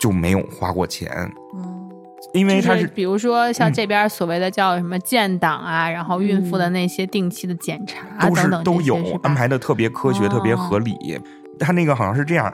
[0.00, 1.10] 就没有花过钱，
[1.54, 1.90] 嗯
[2.32, 11.20] 因为她是是比如说像嗯这边所谓的叫什么建档啊，然后孕妇的那些定期的检查啊都是等等都有安排的特别科学、哦特别合理。
[11.58, 12.52] 他那个好像是这样，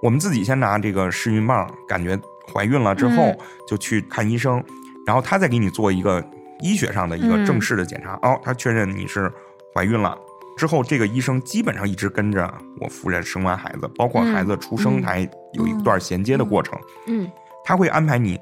[0.00, 2.16] 我们自己先拿这个试孕棒，感觉
[2.52, 4.62] 怀孕了之后、嗯就去看医生，
[5.06, 6.24] 然后他再给你做一个
[6.60, 7.46] 医学上的一个嗯。
[7.46, 8.18] 正式的检查。
[8.22, 9.32] 哦，他确认你是
[9.74, 10.16] 怀孕了。
[10.56, 16.78] 之后，这个医生基本上一直跟着我夫人生完孩子，包括孩子出生，还有一段衔接的过程。
[17.08, 17.30] 嗯。
[17.64, 18.38] 他会安排你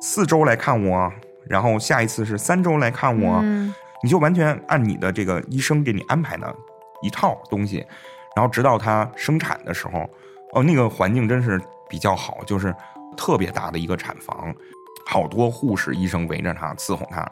[0.00, 1.12] 四周来看我，
[1.48, 3.74] 然后下一次是三周来看我，嗯。
[4.02, 6.54] 你就完全按你的这个医生给你安排的
[7.02, 7.84] 一套东西，
[8.36, 10.08] 然后直到他生产的时候，
[10.52, 12.72] 哦，那个环境真是比较好，就是
[13.16, 14.54] 特别大的一个产房，
[15.06, 17.26] 好多护士、医生围着他伺候他。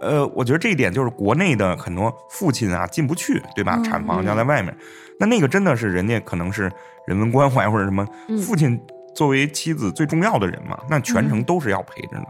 [0.00, 3.74] 呃，我觉得这一点就是国内的很多父亲啊进不去，对吧？
[3.78, 4.72] 嗯产房要在外面，
[5.18, 6.70] 那那个真的是人家可能是
[7.06, 8.80] 人文关怀 或者什么，嗯父亲
[9.14, 12.26] 作为妻子最重要的人嘛，那全程都是要陪着的。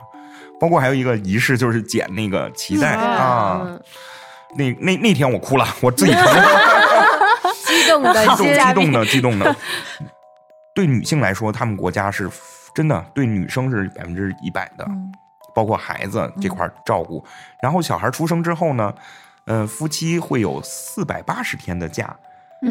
[0.59, 3.61] 包括还有一个仪式，就是剪那个脐带、啊。
[3.65, 3.81] 嗯
[4.57, 6.43] 那那那天我哭了， 我自己承认，
[7.67, 9.57] 激动的激动心，激动的激动的。
[10.75, 12.31] 对女性来说，他们国家是
[12.79, 14.85] 真的对女生是百分之一百的。
[14.89, 15.13] 嗯
[15.55, 17.25] 包括孩子这块儿照顾。
[17.61, 18.95] 然后小孩出生之后呢，
[19.47, 22.15] 呃，夫妻会有四百八十天的假，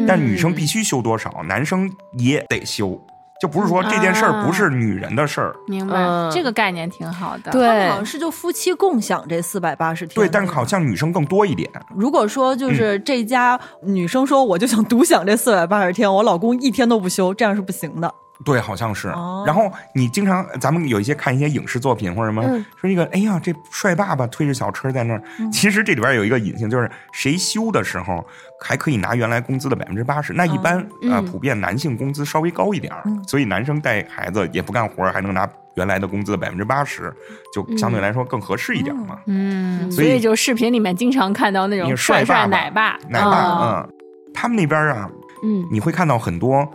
[0.06, 2.98] 但女生必须休多少，男生也得休，
[3.42, 5.54] 就不是说这件事儿不是女人的事儿。
[5.66, 7.52] 明白、嗯这个概念挺好的。
[7.52, 10.14] 对好像是就夫妻共享这四百八十天。
[10.14, 11.70] 对，但是好像女生更多一点。
[11.94, 18.14] 如果说嗯就是这家女生说我就想独享这四百八十天，我老公一天都不休，这样是不行的。
[18.44, 19.08] 对，好像是。
[19.08, 19.44] 哦。
[19.46, 22.64] 然后你经常，咱们有一些看一些影视作品或者什么，嗯。
[22.80, 25.22] 说一个，哎呀，这帅爸爸推着小车在那儿。
[25.38, 25.50] 嗯。
[25.50, 28.24] 其实这里边有一个隐性，就是谁休的时候
[28.60, 30.32] 还可以拿原来工资的百分之八十。
[30.32, 31.12] 那一般、嗯。
[31.12, 32.92] 呃，普遍男性工资稍微高一点
[33.26, 37.12] 所以男生带孩子也不干活，还能拿原来的工资的百分之八十，
[37.52, 39.18] 就相对来说更合适一点嘛。
[39.26, 43.94] 嗯，所以就视频里面经常看到那种帅帅奶爸，奶爸，啊嗯，
[44.34, 45.08] 他们那边啊，
[45.44, 45.64] 嗯。
[45.70, 46.68] 你会看到很多，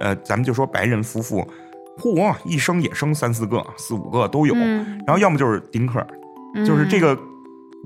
[0.00, 1.46] 呃，咱们就说白人夫妇，
[1.98, 6.04] 嚯，一生也生三四个、四五个都有，嗯然后要么就是丁克，
[6.66, 7.16] 就是这个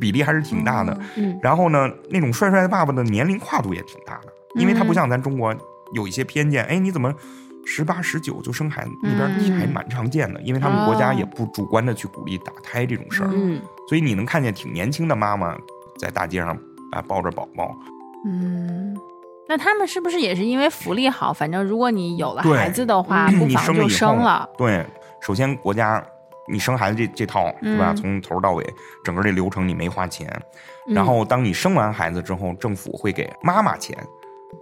[0.01, 0.99] 比例还是挺大的。
[1.17, 5.55] 嗯然后呢，那种帅帅的爸爸的年龄跨度也挺大的，因为他不嗯像咱中国
[5.93, 7.13] 有一些偏见，哎，你怎么
[7.67, 8.91] 十八十九就生孩子？
[9.03, 15.57] 那边嗯还蛮常见的，因为他们国家哦也不主观的去鼓励打胎这种事儿，嗯所以你能看见挺年轻的妈妈
[15.99, 16.57] 在大街上
[16.93, 17.77] 啊抱着宝宝。
[18.27, 18.97] 嗯，
[19.49, 21.33] 那他们是不是也是因为福利好？
[21.33, 24.49] 反正如果你有了孩子的话，嗯 不妨就你生了以后生了。
[24.57, 24.87] 对，
[25.21, 26.05] 首先国家
[26.51, 27.93] 你生孩子这这套是吧？
[27.93, 28.65] 嗯从头到尾
[29.05, 30.29] 整个这流程你没花钱，
[30.89, 33.97] 嗯然后当你生完孩子之后，政府会给妈妈钱，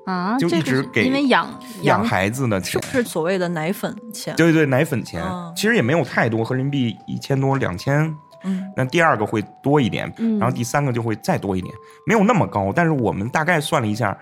[0.06, 1.48] 啊，就一直给因为养
[1.82, 2.86] 养孩子的钱是不。
[2.86, 4.34] 是所谓的奶粉钱？
[4.36, 8.12] 对对，奶粉钱、哦其实也没有太多，合人民币一千多、两千。
[8.44, 11.72] 嗯，那第二个会多一点，嗯然后第三个就会再多一点，
[12.04, 12.72] 没有那么高。
[12.74, 14.16] 但是我们大概算了一下，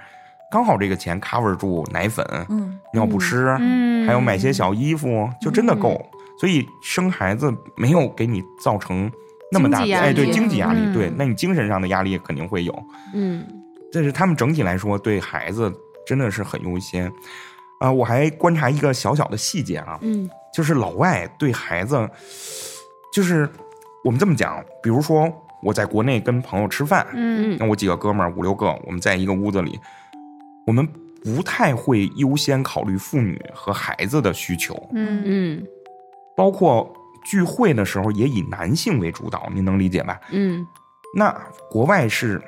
[0.50, 2.78] 刚好这个钱 cover 住奶粉、嗯。
[2.92, 4.06] 尿不湿，嗯。
[4.06, 6.00] 还有买些小衣服，就真的够。
[6.38, 9.10] 所以生孩子没有给你造成
[9.52, 10.92] 那么大的哎，对经济压力，嗯。
[10.92, 12.84] 对，那你精神上的压力肯定会有。
[13.14, 13.46] 嗯。
[13.92, 15.72] 但是他们整体来说对孩子
[16.06, 17.12] 真的是很优先。
[17.80, 20.28] 啊、我还观察一个小小的细节啊，嗯。
[20.52, 21.96] 就是老外对孩子，
[23.12, 23.48] 就是
[24.02, 25.32] 我们这么讲，比如说
[25.62, 27.56] 我在国内跟朋友吃饭，嗯。
[27.58, 29.78] 那我几个哥们儿五六个，我们在一个屋子里，
[30.66, 30.86] 我们
[31.22, 35.22] 不太会优先考虑妇女和孩子的需求，嗯。
[35.24, 35.66] 嗯。
[36.36, 36.90] 包括
[37.24, 40.18] 聚会的时候也以男性为主导，您能理解吧？
[40.30, 40.66] 嗯。
[41.14, 41.30] 那
[41.70, 42.40] 国外是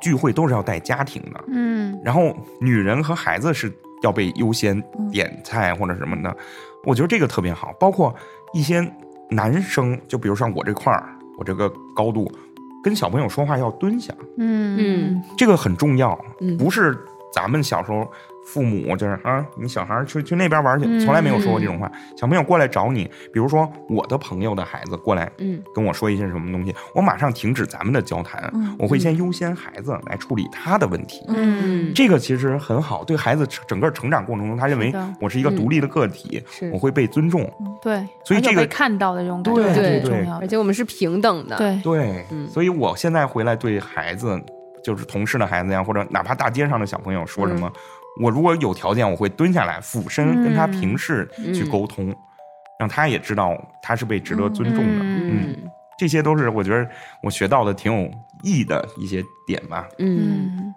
[0.00, 2.00] 聚会都是要带家庭的，嗯。
[2.04, 3.70] 然后女人和孩子是
[4.02, 6.34] 要被优先点菜或者什么的，
[6.84, 7.72] 我觉得这个特别好。
[7.78, 8.14] 包括
[8.54, 8.80] 一些
[9.28, 12.30] 男生，就比如像我这块儿，我这个高度，
[12.82, 14.78] 跟小朋友说话要蹲下，嗯。
[14.78, 15.22] 嗯。
[15.36, 16.56] 这个很重要，嗯。
[16.56, 16.98] 不是
[17.32, 18.10] 咱们小时候
[18.44, 21.90] 父母就是啊，你小孩儿去去那边玩去，嗯从来没有说过这种话。
[22.16, 25.62] 小朋友过来找你，比如说我的朋友的孩子过来嗯。
[25.74, 28.74] 跟我说一些什么东西，我马上停止咱们的交谈，嗯。
[28.78, 31.24] 我会先优先孩子来处理他的问题。
[31.28, 31.92] 嗯。
[31.94, 36.70] 这个其实很好，对孩子整个成长过程中，他认为我是一个独立的个体，是。
[36.72, 37.48] 我会被尊重。
[37.82, 40.38] 对，所以这个被看到的这种感觉对是对重要。
[40.40, 42.48] 而且我们是平等的，对，对，嗯。
[42.48, 44.40] 所以我现在回来对孩子，
[44.82, 47.70] 就是同事的孩子呀，或者哪怕大街上的小朋友说什么，
[48.22, 52.14] 我如果有条件，我会蹲下来俯身跟他平视去沟通，
[52.78, 55.04] 让他也知道他是被值得尊重的。
[55.04, 56.88] 嗯嗯这些都是我觉得
[57.22, 58.10] 我学到的挺有
[58.42, 59.86] 意义的一些点吧。
[59.98, 60.74] 嗯嗯。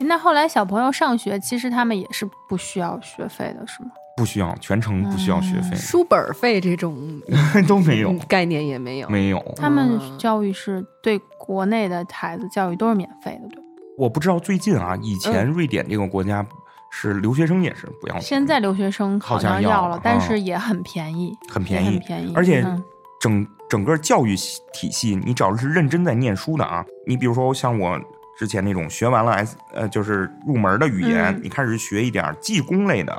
[0.00, 3.90] 那后来小朋友上学，其实他们也是不需要学费的，是吗？
[4.16, 7.20] 不需要全程不需要学费，书本费这种
[7.68, 9.40] 都没有嗯，概念也没有，没有。
[9.56, 13.62] 他们嗯教育是对国内的孩子教育都是免费的，对吧？
[13.98, 16.44] 我不知道最近啊，以前瑞典这个国家
[16.90, 20.20] 是留学生也是不要钱，现在留学生好像要了，但嗯。
[20.22, 22.82] 是也很便宜，也很便宜，很便宜，而且嗯。
[23.20, 24.34] 整整个教育
[24.72, 27.98] 体系，你只要是认真在念书的啊，你比如说像我
[28.38, 31.40] 之前那种学完了 S 呃就是入门的语言，嗯。
[31.42, 33.16] 你开始学一点技工类的，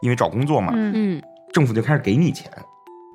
[0.00, 1.22] 因为找工作嘛，嗯，嗯。
[1.52, 2.50] 政府就开始给你钱，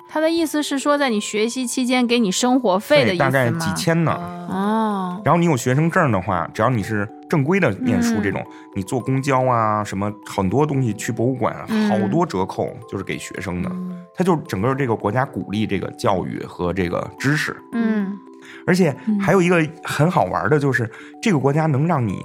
[0.08, 3.30] 他的意思是说，在你学习期间给你生活费的意思吗？
[3.30, 4.12] 大概几千呢。
[4.48, 8.42] 哦，嗯然后你有学生证的话，只要你是正规的念书嗯这种，
[8.74, 11.54] 你坐公交啊，什么很多东西去博物馆
[11.90, 13.70] 好多折扣就是给学生的。
[14.14, 18.18] 他就整个这个国家鼓励这个教育和这个知识，嗯
[18.66, 20.90] 而且还有一个很好玩的就是，
[21.22, 22.20] 这个国家能让你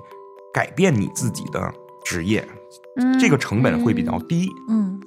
[0.53, 1.73] 改变你自己的
[2.05, 2.47] 职业，
[2.95, 4.47] 嗯，这个成本会比较低。
[4.69, 4.99] 嗯，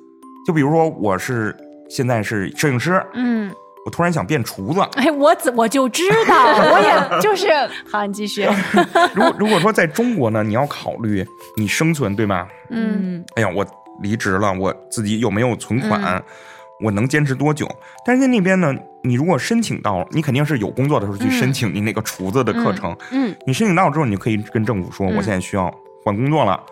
[0.47, 1.57] 就比如说，我是
[1.89, 3.53] 现在是摄影师，嗯，
[3.85, 4.81] 我突然想变厨子。
[4.95, 7.49] 哎，我怎我就知道， 我也就是
[7.91, 8.47] 好，你继续，
[9.15, 11.25] 如果如果说在中国呢，你要考虑
[11.57, 12.49] 你生存，对吧？
[12.71, 13.65] 嗯哎呀，我
[14.03, 16.03] 离职了，我自己有没有存款？
[16.03, 16.23] 嗯
[16.79, 17.67] 我能坚持多久？
[18.05, 18.71] 但是在那边呢，
[19.03, 22.95] 你如果申请到了，你肯定是有工作的时候去申请你那个厨子的课程。
[23.13, 25.75] 嗯，你申请到之后，你就可以跟政府说，嗯我现在需要
[26.05, 26.63] 换工作了，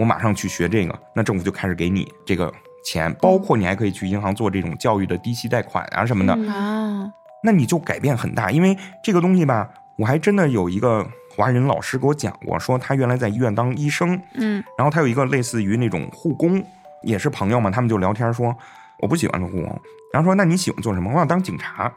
[0.00, 2.52] 我马上去学这个，那政府就开始给你这个
[2.86, 6.32] 钱，包括你还可以去银行做这种教育的低息贷款啊什么的。
[6.36, 7.12] 嗯啊，
[7.42, 9.68] 那你就改变很大，因为这个东西吧，
[9.98, 16.64] 我还真的有一个华人老师给我讲过，说他原来在医院当医生，嗯然后他有一个类似于那种护工，
[17.02, 18.54] 也是朋友嘛，他们就聊天说
[19.00, 19.80] 我不喜欢做护工，
[20.12, 21.10] 然后说那你喜欢做什么？
[21.10, 21.92] 我想当警察。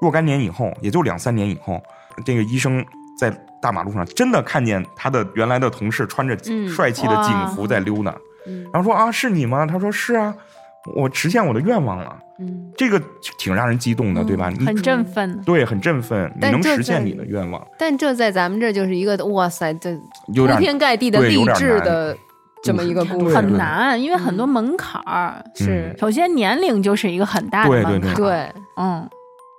[0.00, 1.80] 若干年以后，也就两三年以后，
[2.24, 2.84] 这个医生
[3.18, 8.20] 在大马路上真的看见他的原来的同事穿着嗯帅气的警服在溜达，嗯
[8.72, 9.66] 然后说啊是你吗？
[9.66, 10.34] 他说是啊，
[10.96, 13.00] 我实现我的愿望了，嗯，这个
[13.38, 14.50] 挺让人激动的，对吧？
[14.50, 19.94] 你很振奋，对，很振奋，你能实现你的愿望，但这在咱们这就是一个哇塞，这
[20.34, 22.16] 铺天盖地的励志的
[22.62, 25.44] 这么一个故事，很难，因为很多门槛儿。
[25.54, 25.94] 是。
[25.98, 28.14] 首先，年龄就是一个很大的门槛儿。
[28.14, 29.08] 对，嗯，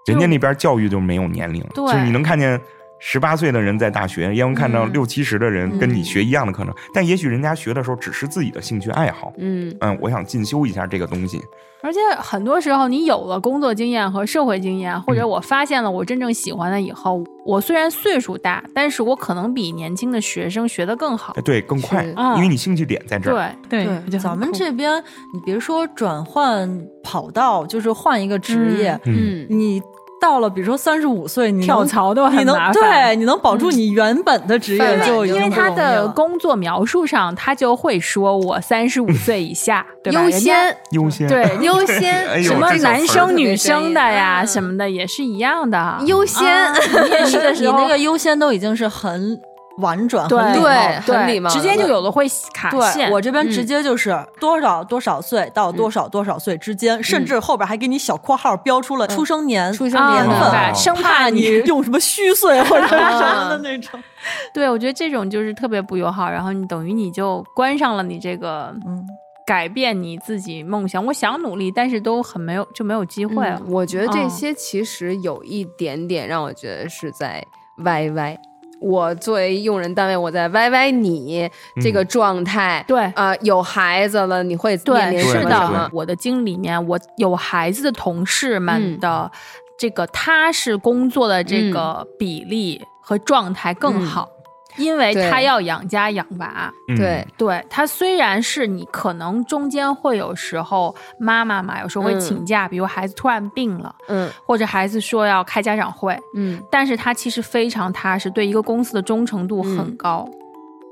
[0.07, 1.86] 人家那边教育就没有年龄，对。
[1.86, 2.59] 就是你能看见
[3.06, 4.93] 十八岁的人在大学，也能看到嗯。
[4.93, 9.34] 六七十的人跟你学一样的课程，但也许人家学的时候只是自己的兴趣爱好。
[9.39, 9.76] 嗯。
[9.82, 11.41] 嗯，我想进修一下这个东西。
[11.82, 21.34] 而且很多时候，你有了工作经验和社会经验，或者我发现了我真正喜欢的以后，我虽然岁数大，但是我可能比年轻的学生学得更好。
[21.36, 21.41] 哎。
[21.41, 22.06] 对，更快，
[22.38, 23.54] 因为你兴趣点在这儿。
[23.70, 23.86] 对。
[23.86, 24.97] 对，咱们这边，
[25.34, 29.60] 你别说转换跑道，就是换一个职业，嗯，嗯。
[29.60, 29.82] 你
[30.24, 32.74] 到了比如说三十五岁，你跳槽都你能很麻烦。
[32.82, 40.24] 对，你能保住你原本的职业就因为他的工作描述上，他就会说我三十五 岁以下，对吧？
[40.24, 41.28] 优先优先。
[41.28, 45.97] 对优先什么男生女生的呀，嗯什么的也是一样的。
[46.05, 46.74] 优先啊
[47.09, 49.38] 面试的 时候你那个优先都已经是很
[49.80, 53.09] 婉转、对很礼貌对对很礼貌直接就有的会卡线。
[53.11, 63.99] 我这边直嗯接就是多少多少岁到多少多少岁之间，甚至后边还给你小括号标出了出生年、出生啊年份生怕你用什么虚岁或者 什么的那种。
[64.53, 69.05] 对我觉得这种就是特别不友好，然后你等于你就关上了你这个嗯，
[69.45, 71.05] 改变你自己梦想。
[71.05, 73.59] 我想努力，但是都很没有就没有机会了。
[73.65, 77.43] 嗯我觉得这嗯些其实有一点点让我觉得是在
[77.84, 78.38] 歪歪。
[78.84, 81.49] 我作为用人单位，我在歪歪你
[81.81, 82.99] 这个状态，对。
[83.15, 86.13] 呃，有孩子了，你会面临对，是什么我的。
[86.23, 89.29] 经历里面，我有孩子的同事们嗯的
[89.77, 94.29] 这个踏实工作的这个比例和状态更好，
[94.78, 96.71] 因为他要养家养娃。
[96.88, 96.95] 嗯。
[96.97, 102.19] 对，对他虽然是你可能中间会有时候妈妈嘛，有时候会嗯。
[102.19, 104.30] 请假，比如孩子突然病了，嗯。
[104.45, 106.61] 或者孩子说要开家长会，嗯。
[106.71, 109.97] 但是他其实非常踏实，对一个公司的忠诚度很嗯。
[109.97, 110.30] 高。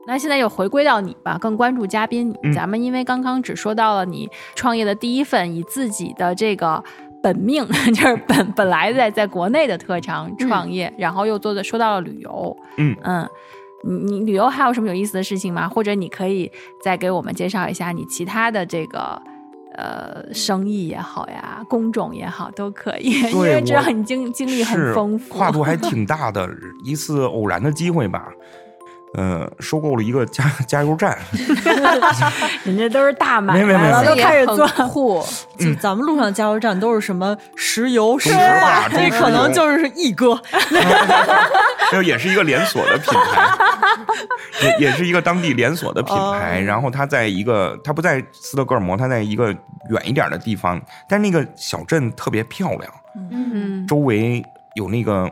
[0.08, 6.84] 那现在又回归到你吧，更关注嘉宾咱们因为刚刚只说到了你创业的第一份，以自己的这个
[7.22, 7.64] 本命，
[7.94, 12.98] 就是本本来在在国内的特长创业，然后又做的说到了旅游，嗯。
[13.04, 13.30] 嗯。
[13.84, 15.68] 你你旅游还有什么有意思的事情吗？
[15.68, 16.52] 或者你可以
[16.84, 19.22] 再给我们介绍一下你其他的这个
[19.76, 26.50] 呃生意也好呀，工种也好都可以， 因为知道我你经经历很丰富，跨度还挺大的。
[26.84, 28.28] 一次偶然的机会吧，
[29.14, 31.18] 呃，收购了一个加加油站
[32.64, 34.66] 人家都是大买没没没卖了，没都开始做。
[34.66, 35.22] 很酷，
[35.60, 40.40] 就咱们路上加油站都是什么石油、石化这可能就是一哥。
[41.92, 43.50] 这也是一个连锁的品牌，
[44.62, 46.62] 也也是一个当地连锁的品牌。
[46.62, 49.48] 哦然后它在一个，它不在斯德哥尔摩，它在一个
[49.90, 52.94] 远一点的地方，但是那个小镇特别漂亮，
[53.30, 54.42] 嗯，周围
[54.76, 55.30] 有那个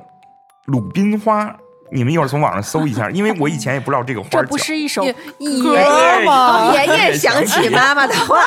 [0.65, 1.55] 鲁冰花。
[1.91, 4.49] 你们一会儿从网上搜一下，因为我以前也不知道这个花这儿叫。
[4.49, 5.13] 不是一首爷
[5.61, 8.45] 歌爷吗爷爷想起妈妈的话，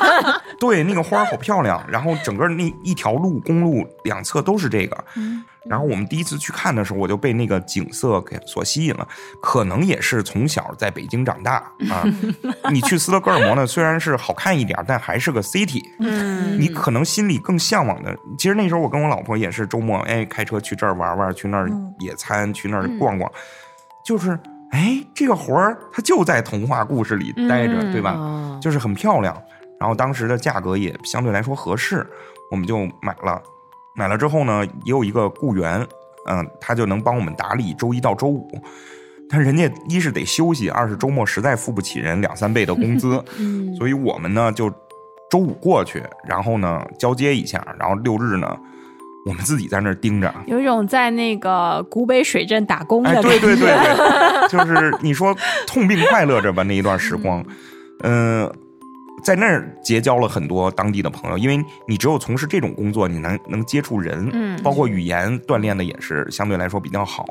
[0.60, 5.04] 对，那个花儿好漂亮，然后整个那一条路公路两侧都是这个。
[5.68, 9.08] 然后我们第一次去看的时候，我就被那个景色给所吸引了。
[9.40, 11.54] 可能也是从小在北京长大
[11.90, 12.04] 啊。
[12.70, 15.82] 你去斯德哥尔摩呢，虽然是好看一点，但还是个 city。
[16.00, 23.30] 嗯你可能心里更向往的，其实那时候我跟我老婆也是周末，哎，开车去这儿玩玩，去那儿嗯野餐，去那儿逛逛，
[24.04, 24.38] 就是
[24.70, 28.12] 哎，这个活儿它就在童话故事里待着，嗯对吧？
[28.12, 29.36] 哦就是很漂亮，
[29.80, 32.06] 然后当时的价格也相对来说合适，
[32.50, 33.42] 我们就买了。
[33.94, 35.86] 买了之后呢，也有一个雇员，
[36.28, 38.50] 嗯、他就能帮我们打理周一到周五。
[39.28, 44.70] 但人家一是得休息，二是周末实在付不起人两三倍的工资， 嗯所以我们呢就
[45.30, 48.56] 周五过去，然后呢交接一下，然后六日呢
[49.26, 50.32] 我们自己在那儿盯着。
[50.46, 53.22] 有一种在那个古北水镇打工的。
[53.22, 55.34] 对对对对， 就是你说
[55.66, 57.42] 痛并快乐着吧那一段时光，
[58.02, 58.48] 嗯、
[59.24, 67.26] 在那儿结交了很多当地的朋友，因为你只有从事这种工作，你能能接触人，嗯包括语言锻炼的也是相对来说比较好，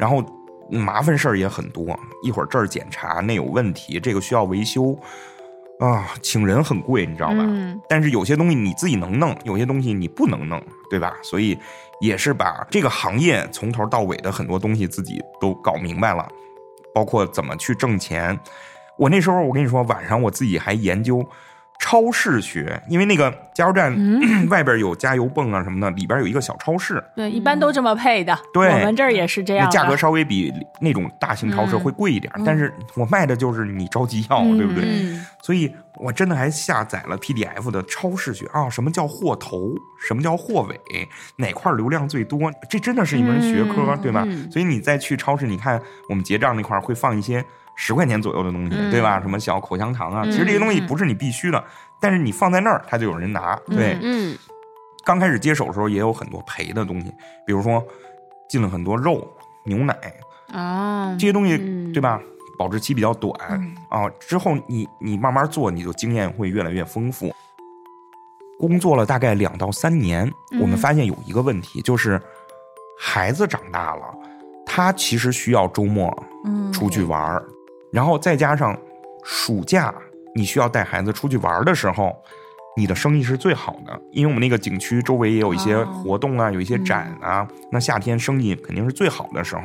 [0.00, 0.24] 然后
[0.70, 4.98] 麻烦事儿也很多，一会儿这儿检查那有问题，这个需要维修。
[5.78, 7.36] 啊，请人很贵，你知道吧？
[7.40, 10.58] 嗯但是有些东西你自己能弄，有些东西你不能弄，
[10.88, 11.12] 对吧？
[11.22, 11.58] 所以
[12.00, 16.26] 也是把这个行业从头到尾的很多东西自己都搞明白了，
[16.94, 18.40] 包括怎么去挣钱。
[18.98, 21.26] 我那时候我跟你说，晚上我自己还研究
[21.78, 23.94] 超市学，因为那个加油站、
[24.48, 28.36] 外边有加油泵啊什么的，里边有一个小超市，对，一般都这么配的。
[28.52, 34.84] 对我们这儿也是这样价格稍微比那种大型超市嗯会贵一点，但是我卖的就是你着急要，嗯对不对？
[34.86, 39.72] 嗯所以我真的还下载了 PDF 的超市学啊，什么叫货头，
[40.08, 44.24] 什么叫货尾，哪块流量最多，这真的是一门学科，嗯对吧？
[44.26, 47.44] 嗯所以你再去超市，你看我们结账那块会放一些
[47.76, 49.20] 十块钱左右的东西，嗯对吧？
[49.20, 51.62] 什么小口香糖啊，其实这些东西不是你必须的，
[52.00, 53.54] 但是你放在那儿，它就有人拿。
[53.66, 54.36] 对，嗯
[55.04, 57.12] 刚开始接手的时候也有很多赔的东西，
[57.46, 57.84] 比如说
[58.48, 59.24] 进了很多肉、
[59.64, 59.94] 牛奶，
[60.52, 62.20] 啊这，些东西，嗯对吧？
[62.58, 63.32] 保质期比较短
[63.90, 67.30] 啊，之后你你慢慢做，你就经验会越来越丰富。
[68.58, 72.18] 工作了大概两到三年，嗯我们发现有一个问题，就是
[72.98, 74.02] 孩子长大了，
[74.64, 76.10] 他其实需要周末
[76.46, 77.46] 嗯出去玩儿，
[77.96, 78.78] 然后再加上
[79.24, 79.94] 暑假
[80.34, 82.14] 你需要带孩子出去玩儿的时候，
[82.76, 89.62] 你的生意是最好的，因为我们那个景区周围也有一些哦活动啊，有一些展啊，那夏天生意肯定是最好的时候。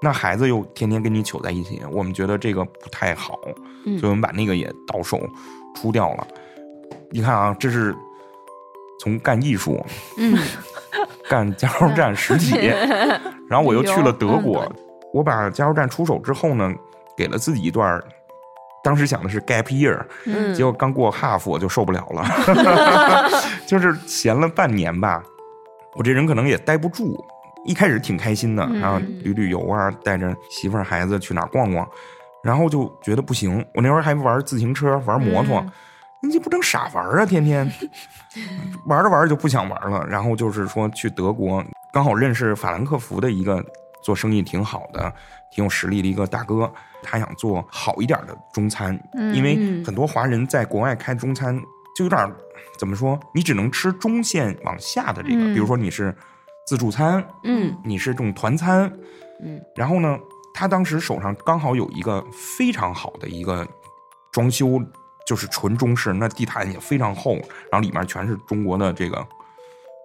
[0.00, 3.38] 那孩子又天天跟你糗在一起，我们觉得这个不太好，
[3.84, 5.20] 嗯所以我们把那个也倒手
[5.74, 6.26] 出掉了。
[7.10, 7.94] 你看啊，这是
[8.98, 9.84] 从干艺术
[10.16, 10.34] 嗯
[11.28, 12.56] 干加油站实体，
[13.50, 14.66] 然后我又去了德国。
[15.12, 16.70] 我把加油站出手之后呢，
[17.16, 18.04] 给了自己一段儿，
[18.82, 22.24] 当时想的是 gap year，嗯，结果刚过 half 我就受不了了，
[23.66, 25.22] 就是闲了半年吧。
[25.94, 27.24] 我这人可能也待不住，
[27.64, 31.88] 一开始挺开心的，嗯然后旅旅游啊，带着媳妇儿孩子去哪儿逛逛，
[32.42, 33.64] 然后就觉得不行。
[33.74, 35.72] 我那会儿还玩自行车，玩摩托，嗯
[36.22, 37.70] 你这不能傻玩啊，天天
[38.86, 40.04] 玩着玩着就不想玩了。
[40.08, 41.62] 然后就是说去德国，
[41.92, 43.64] 刚好认识法兰克福的一个
[44.02, 45.12] 做生意挺好的、
[45.50, 46.70] 挺有实力的一个大哥，
[47.06, 51.56] 他想做好一点的中餐，嗯因为嗯很多华人在国外开中餐
[51.94, 52.30] 就有点
[52.78, 56.14] 怎么说，你只能吃中线往下的这个，嗯比如说你是
[56.66, 58.92] 自助餐，嗯你是这种团餐，
[59.40, 60.18] 嗯，然后呢，
[60.52, 63.66] 他当时手上刚好有一个非常好的一个
[64.32, 64.82] 装修，
[65.26, 67.34] 就是纯中式，那地毯也非常厚，
[67.70, 69.24] 然后里面全是中国的这个。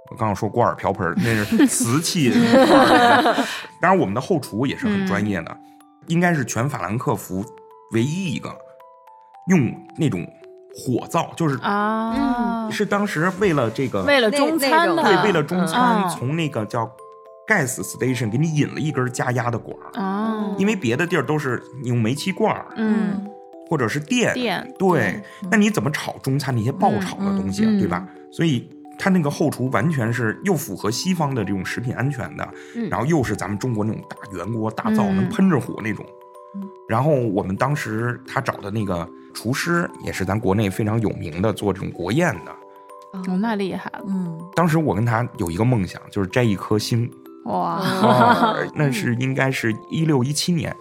[0.09, 2.33] 我刚刚说锅碗瓢盆，那是瓷器。
[3.79, 5.57] 当然，我们的后厨也是很专业的，
[6.07, 7.43] 应该是全法兰克福
[7.91, 8.55] 唯一一个
[9.47, 10.25] 用那种
[10.73, 16.89] 火灶，就是啊，是当时为了这个为了中餐的，对，为了中餐，嗯从那个叫
[17.47, 23.27] gas station 给你引了一根加压的管儿，啊，因为别的地儿都是你用煤气罐儿嗯，
[23.69, 28.07] 或者是电，电对，那你怎么炒中餐那些爆炒的东西啊，嗯嗯对吧？
[28.31, 28.69] 所以
[29.01, 32.87] 它那个后厨完全是又符合西方的这种食品安全的，嗯。
[32.87, 35.15] 然后又是咱们中国那种大圆锅大灶嗯。
[35.15, 36.05] 能喷着火那种。
[36.87, 42.51] 然后我们当时他找的那个厨师也是咱国内非常有名的做这种国宴的。
[43.13, 44.37] 哦，那厉害了，嗯。
[44.55, 47.09] 当时我跟他有一个梦想，就是摘一颗星。
[47.45, 50.71] 哇，啊， 那是应该是一六一七年，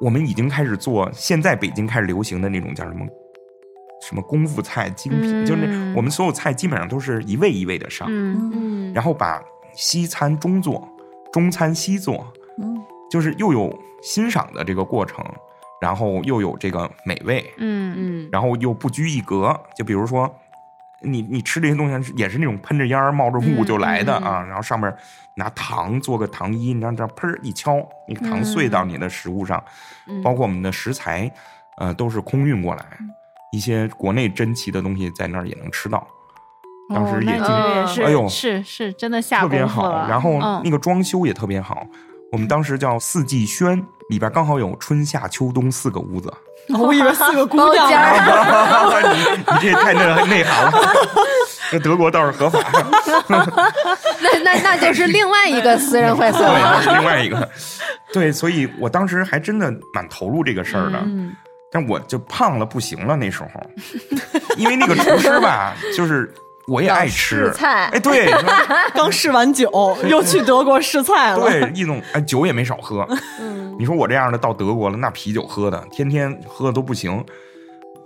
[0.00, 3.04] 我们已经开始做现在北京开始流行的那种叫什么
[4.06, 9.42] 什么功夫菜精品，嗯就是那我们所有菜基本上都是一味一味的上，嗯嗯，然后把
[9.74, 10.86] 西餐中做，
[11.32, 12.26] 中餐西做，
[12.58, 12.82] 嗯。
[13.10, 15.24] 就是又有欣赏的这个过程，
[15.80, 18.28] 然后又有这个美味，嗯嗯。
[18.32, 19.58] 然后又不拘一格。
[19.76, 20.28] 就比如说，
[21.00, 24.92] 你你吃这些东西也是那种喷着烟儿冒着雾就来的啊，然后上面
[25.36, 27.76] 拿糖做个糖衣，你让这砰儿一敲，
[28.08, 29.62] 那个糖碎到你的食物上，
[30.22, 31.30] 包括我们的食材，
[31.76, 32.84] 呃，都是空运过来，
[33.54, 36.06] 一些国内珍奇的东西在那儿也能吃到。
[36.92, 41.86] 当时也经这个也是，哎呦是是真的下特别好然后嗯那个装修也特别好。
[42.30, 43.80] 我们当时叫四季轩，
[44.10, 46.32] 里边刚好有春夏秋冬四个屋子。
[46.76, 49.14] 我以为四个姑 娘包间儿呢。
[49.14, 50.72] 你你这也太内内涵了，
[51.72, 52.58] 那德国倒是合法，
[53.28, 57.48] 那那那就是另外一个私人会所对，另外一个。
[58.12, 61.34] 对，所以我当时还真的蛮投入这个事儿的，嗯
[61.74, 63.60] 但我就胖了不行了那时候，
[64.56, 66.32] 因为那个厨师吧， 就是
[66.68, 68.30] 我也爱吃试菜哎，对，
[68.94, 69.68] 刚试完酒，
[70.08, 71.50] 又去德国试菜了。
[71.50, 73.04] 对，一种哎酒也没少喝。
[73.40, 77.22] 嗯你说我这样的到德国了，那啤酒喝的天天喝的都不行。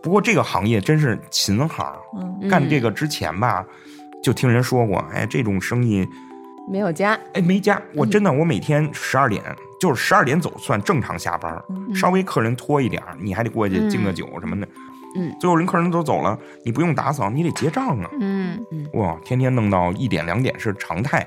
[0.02, 3.62] 不过这个行业真是勤行，嗯干这个之前吧，
[4.22, 6.08] 就听人说过，哎，这种生意
[6.70, 7.80] 没有加，哎没加。
[7.94, 9.42] 我嗯真的，我每天十二点
[9.80, 11.62] 就是十二点走算正常下班，
[11.94, 14.68] 稍微客人拖一点儿，你还得过去敬个酒什么的。
[15.16, 18.10] 嗯，最后人客人都走了，你不用打扫，你得结账啊。
[18.20, 21.26] 嗯嗯哇，天天弄到一点两点是常态，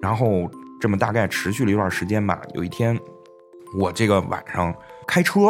[0.00, 0.48] 然后
[0.80, 2.40] 这么大概持续了一段时间吧。
[2.54, 2.98] 有一天，
[3.76, 4.72] 我这个晚上
[5.08, 5.40] 开车，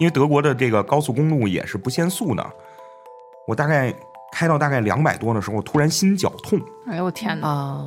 [0.00, 2.44] 因为德国的这个高速公路也是不限速的，
[3.46, 3.94] 我大概
[4.32, 7.86] 开到大概两百多的时候，突然心绞痛，哎呦我天哪！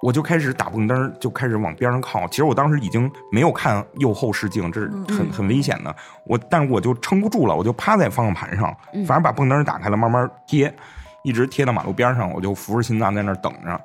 [0.00, 2.26] 哦，我就开始打蹦灯儿，就开始往边上靠。
[2.28, 5.94] 其实我当时已经没有看右后视镜，这是很很危险的。
[6.24, 8.74] 我但是我就撑不住了，我就趴在方向盘上，
[9.06, 10.74] 反正把蹦灯儿打开了，慢慢贴，
[11.22, 13.80] 一直贴到马路边上，我就扶着心脏在那儿等着，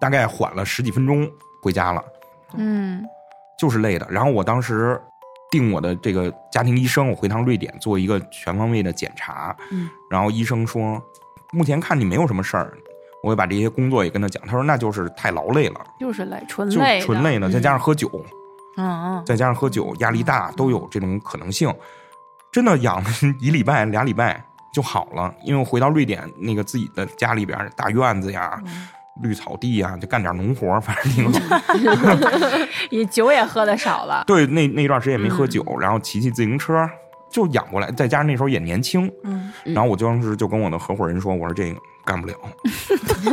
[0.00, 1.28] 大概缓了十几分钟，
[1.62, 2.04] 回家了，
[2.56, 3.04] 嗯
[3.58, 4.06] 就是累的。
[4.10, 5.00] 然后我当时
[5.50, 11.00] 定我的这个家庭医生，我回趟瑞典做一个全方位的检查，嗯然后医生说，
[11.52, 12.76] 目前看你没有什么事儿。
[13.22, 18.10] 我也把这些工作也跟他讲，他说那就是太劳累了，就是累，纯就累，纯累呢，再加上喝酒，
[18.76, 21.72] 嗯嗯，再加上喝酒，压力大，都有这种可能性。
[22.52, 24.42] 真的养了一礼拜、俩礼拜
[24.72, 28.60] 就好了，因为我回到瑞典那个自己的家里边，大院子呀、
[29.22, 31.38] 绿草地呀，就干点农活，反正挺好。
[32.90, 34.24] 也酒也喝的少了。
[34.26, 36.88] 对，那那段时间也没喝酒，然后骑骑自行车
[37.30, 42.34] 就养过来，再加上那时候也年轻，嗯然后我当时就跟我的合伙人说，我说这个干不了。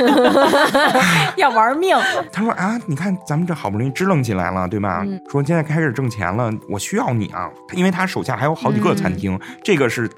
[1.38, 1.96] 要玩命，
[2.32, 5.06] 他说啊，你看咱们这好不容易支棱起来了，对吧？
[5.30, 10.10] 说现在开始挣钱了，我需要你啊，因为他手下还有好几个餐厅，这个是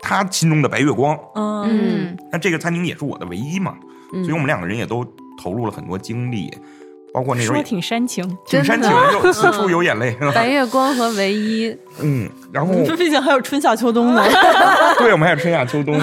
[0.00, 3.76] 他心中的白月光，嗯嗯那这个餐厅也是我的唯一嘛，
[4.12, 5.04] 嗯所以我们两个人也都
[5.42, 6.50] 投入了很多精力，
[7.16, 8.22] 包括那种说挺煽情。
[8.44, 10.14] 挺煽情，又此处有眼泪。
[10.34, 14.22] 白月光和唯一，嗯，然后这毕竟还有春夏秋冬呢。
[14.98, 15.98] 对，我们还有春夏秋冬。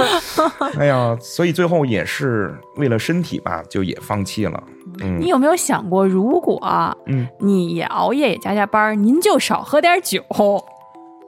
[0.80, 4.62] 哎呀，所以最后也是为了身体吧，就也放弃了。
[5.02, 6.58] 嗯你有没有想过，如果
[7.04, 10.22] 嗯，你也熬夜也加加班儿，您就少喝点酒？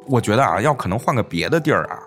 [0.07, 1.99] 我觉得啊，要可能换个别的地儿啊，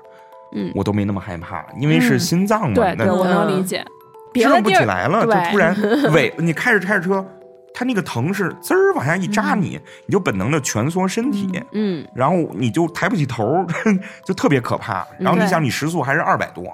[0.54, 3.86] 嗯我都没那么害怕，因为是嗯心脏嘛，那对对，我能理解。
[4.32, 5.76] 别支棱不起来了，就突然
[6.14, 7.26] 尾，你开着开着车，
[7.74, 13.66] 它那个疼是滋儿往下一扎你，你就本能的蜷缩身体，嗯然后你就抬不起头，
[14.26, 15.06] 就特别可怕。
[15.18, 16.66] 然后你想，你时速还是二百多，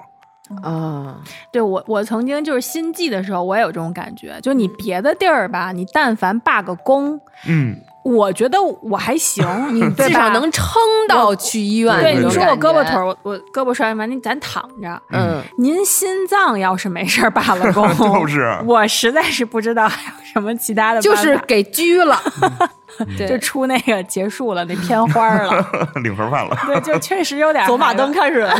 [0.62, 1.20] 啊，
[1.52, 4.38] 对我，我曾经就是心悸的时候，我也有这种感觉。
[4.40, 7.76] 就你别的地儿吧，你但凡罢个工，嗯，
[8.16, 9.44] 我觉得我还行，
[9.74, 10.64] 你至少能撑
[11.08, 11.94] 到去医院。
[12.00, 15.00] 对，你说我胳膊腿儿，我我胳膊摔完，您咱躺着。
[15.10, 22.18] 嗯，您心脏要是没事儿罢了工， 就是我实在是不知道还有什么其他的办法，就是给拘了。
[23.16, 25.66] 就，出那个结束了，那片花了。
[26.02, 26.56] 领盒饭了。
[26.66, 28.52] 对，就确实有点走马灯开始了。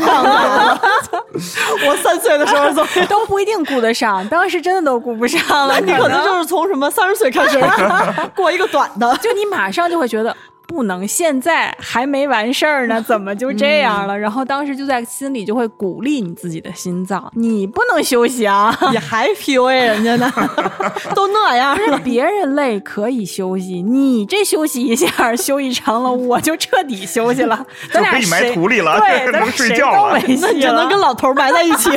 [1.86, 5.80] 我三岁的时候走，都不一定顾得上，当时真的都顾不上了。
[5.80, 7.58] 你可能就是从什么三十岁开始
[8.34, 9.16] 过一个短的。
[9.18, 10.34] 就你马上就会觉得
[10.68, 14.16] 不能，现在还没完事儿呢， 怎么就这样了？
[14.16, 18.76] 然后当时就在心里就会鼓励你自己的心脏，你不能休息啊。
[18.92, 20.30] 你还 PUA 人家呢，
[21.16, 21.98] 都那样了。
[22.04, 27.66] 别人累可以休息，你这休息一下，休息长了，我就彻底休息了。
[27.90, 31.88] 咱俩就可以埋谁土里了对，咱俩能睡谁觉了那你就能跟老头埋在一起。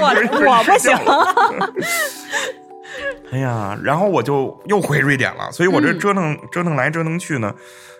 [0.00, 0.08] 我
[0.48, 0.96] 我不行。
[3.32, 5.82] 哎呀，然后我就又回瑞典了，所以我嗯。
[5.82, 7.54] 这折腾、折腾来折腾去呢，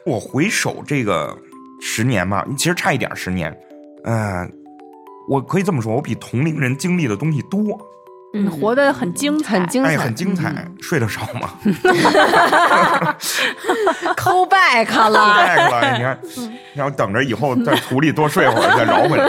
[0.04, 1.36] 我回首这个
[1.80, 3.56] 十年吧，其实差一点十年，
[4.04, 4.52] 嗯、
[5.28, 7.60] 我可以这么说，我比同龄人经历的东西多，
[8.34, 11.50] 嗯，活得很精彩，哎，很精彩，很精彩，睡得少吗？
[14.16, 15.70] 抠 back 了，抠 back。
[15.70, 16.18] 了，你看，
[16.74, 19.28] 然后等着以后在土里多睡会儿再饶回来。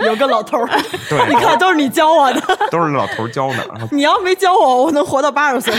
[0.06, 0.68] 有个老头儿，
[1.08, 2.40] 对，你看都是你教我的。
[2.70, 3.56] 都是老头教的。
[3.90, 5.72] 你要没教我，我能活到八十岁。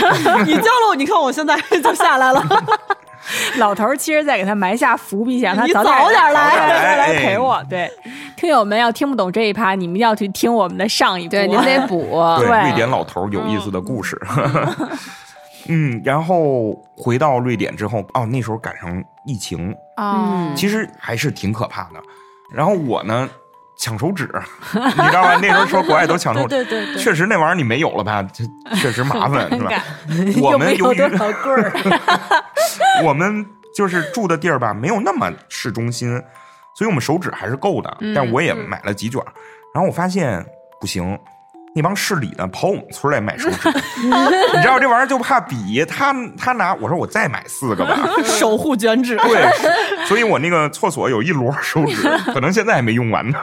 [0.44, 2.44] 你教了我，你看我现在就下来了。
[3.58, 7.62] 老头儿其实在给他埋下伏笔，想让他你早早点来早点来哎陪我。
[7.68, 7.90] 对，
[8.36, 11.30] 听友们要听不懂这一趴，你们一定要去听我们的上一部。
[11.30, 12.22] 对，您得补。
[12.38, 14.20] 对，对瑞典老头儿有意思的故事。
[15.70, 22.00] 嗯，然后回到瑞典之后，哦，那时候赶上疫情，啊，其实还是挺可怕的。
[22.50, 23.28] 然后我呢，
[23.78, 24.28] 抢手指，
[24.74, 25.38] 你知道吧？
[25.40, 28.44] 那时候说国外都抢手指，对对对对确实那玩意儿你没有了吧，这
[28.76, 29.70] 确实麻烦，是吧？
[30.42, 31.00] 我们由于
[33.04, 36.10] 我们就是住的地儿吧，没有那么市中心，
[36.74, 37.96] 所以我们手指还是够的。
[38.00, 39.26] 嗯但我也买了几卷儿，
[39.72, 40.44] 然后我发现
[40.80, 41.16] 不行，
[41.78, 43.68] 那帮市里的跑我们村来买手纸，
[44.02, 47.96] 你知道这玩意儿就怕比他他拿，我说我再买四个吧。
[48.24, 49.16] 守护卷纸。
[49.16, 52.02] 对，所以我那个厕所有一摞手纸，
[52.32, 53.38] 可能现在还没用完呢。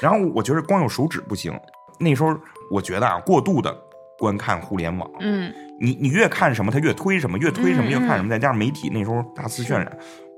[0.00, 1.52] 然后我觉得光有手纸不行，
[2.00, 2.34] 那时候
[2.70, 3.76] 我觉得啊，过度的
[4.18, 9.90] 观看互联网，嗯，你你越看什么，他越推什么，越推什么嗯越看什么，再加上媒体那时候大肆渲染，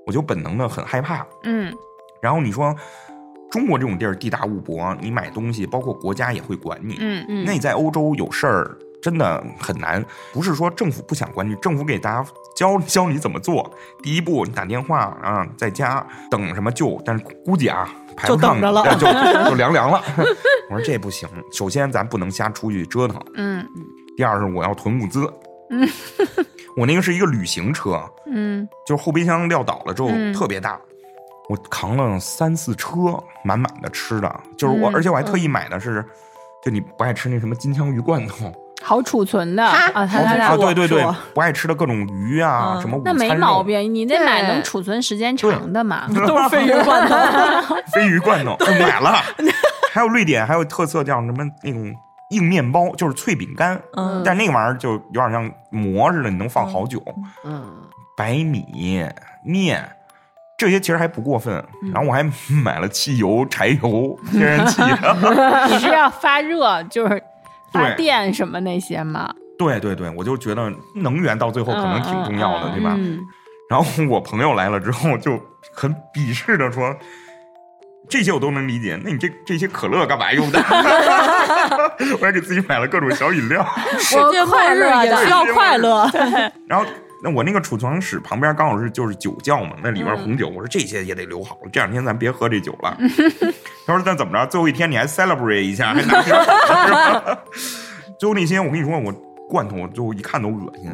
[0.04, 1.24] 我就本能的很害怕。
[1.44, 1.72] 嗯
[2.20, 2.74] 然后你说
[3.54, 6.96] 中国这种地儿地大物博，你买东西，包括国家也会管你。
[6.98, 13.72] 嗯嗯那你在欧洲有事儿真的很难，不是说政府不想管你，政府给大家教教你怎么做。
[14.02, 20.02] 第一步，你打电话啊，在家等什么救，但是估计啊，排不上就等着了呃就就凉凉了。
[20.68, 23.64] 我说这不行，首先咱不能瞎出去折腾，嗯
[24.16, 25.32] 第二是我要囤物资。
[25.70, 25.88] 嗯，
[26.76, 30.76] 我那个是一个旅行车，嗯就是后备箱撂倒了之后、嗯特别大，
[31.48, 32.92] 我扛了三四车
[33.42, 36.04] 满满的吃的，就是我，嗯而且我还特意买的是，
[36.62, 38.50] 就你不爱吃那什么金枪鱼罐头，
[38.82, 42.80] 好储存的啊，他好啊，他他对对对，不爱吃的各种鱼啊，嗯。
[42.80, 46.06] 什么午那没毛病，你得买能储存时间长的嘛。
[46.26, 47.14] 都是鲱鱼罐头。
[47.92, 49.12] 鲱鱼罐头，买了，
[49.92, 51.94] 还有瑞典还有特色叫什么那种
[52.30, 54.22] 硬面包，就是脆饼干，嗯。
[54.24, 57.02] 但那个玩意儿就有点像馍似的，你能放好久。
[57.44, 57.70] 嗯，
[58.16, 58.64] 白米
[59.44, 59.86] 面。
[60.64, 61.54] 这些其实还不过分，
[61.92, 64.80] 然后我还买了汽油、柴油、 天然气。
[65.70, 67.22] 你是要发热，就是
[67.70, 69.30] 发电什么那些吗？
[69.58, 72.94] 对对对，我就觉得能源到最后可能挺重要的，对吧？
[72.96, 73.20] 嗯，
[73.68, 75.38] 然后我朋友来了之后就
[75.74, 76.96] 很鄙视的说
[78.08, 80.58] ：“这些我都能理解，那你这这些可乐干嘛用的？”
[82.18, 83.64] 我还给自己买了各种小饮料。
[83.98, 86.10] 世界末日也需要快乐。
[86.66, 86.84] 然后
[87.24, 92.94] 那我那个储藏室旁边刚好是就是酒窖嘛，那里嗯面红酒，我说这些也得留好，这两天咱别喝这酒了。
[93.86, 94.46] 他说那怎么着？
[94.50, 96.34] 最后一天你还 celebrate 一下，还拿瓶？
[98.20, 99.10] 最后那天我跟你说，我
[99.48, 100.90] 罐头我最后一看都恶心，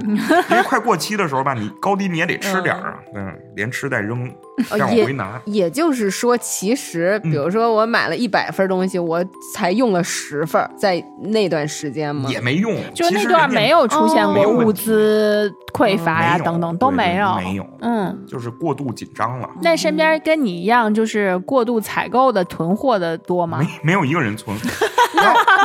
[0.51, 4.30] 因为快过期的时候吧，你高低你也得吃点儿啊，嗯，连吃带扔，
[4.68, 5.40] 这样往回拿。
[5.46, 9.24] 也就是说，其实比如说我买了一百份东西，我
[9.55, 23.68] 才用了十份，在那段时间嘛，也没用，就那段没有出现哦过物资匮乏呀、等等都对对有，没有嗯，就是过度紧张了，那身边跟你一样就是过度采购的、囤货的多吗没？
[23.84, 24.57] 没有一个人存。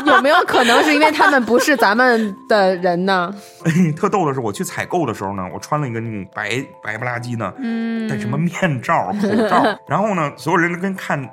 [0.06, 3.34] 有没有可能是因为他们不是咱们的人呢？
[3.98, 11.30] 特逗的是，我去采购的时候呢，我穿了一个那种白白不拉几的，嗯，戴什么面罩、口罩， 然后呢，所有人都跟看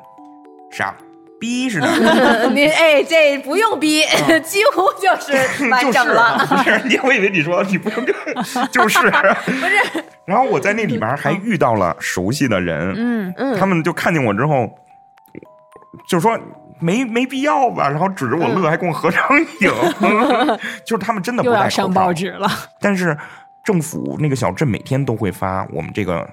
[0.70, 0.94] 傻
[1.40, 1.88] 逼似的，
[2.54, 4.02] 你哎，这不用逼，
[4.44, 6.46] 几乎就是完就是整了。
[6.48, 8.14] 不是你，我以为你说你不用跟，
[8.70, 10.04] 就是不是。
[10.24, 14.70] 然后我在那里边还遇到了熟悉的人，嗯嗯他们就看见我之后，
[16.08, 16.38] 就说。
[16.82, 19.22] 没没必要吧，然后指着我乐，还跟我合张
[19.60, 19.70] 影，
[20.84, 22.48] 就是他们真的不又要戴口罩上报纸了，
[22.80, 23.16] 但是
[23.64, 26.28] 政府那个小镇每天都会发我们这个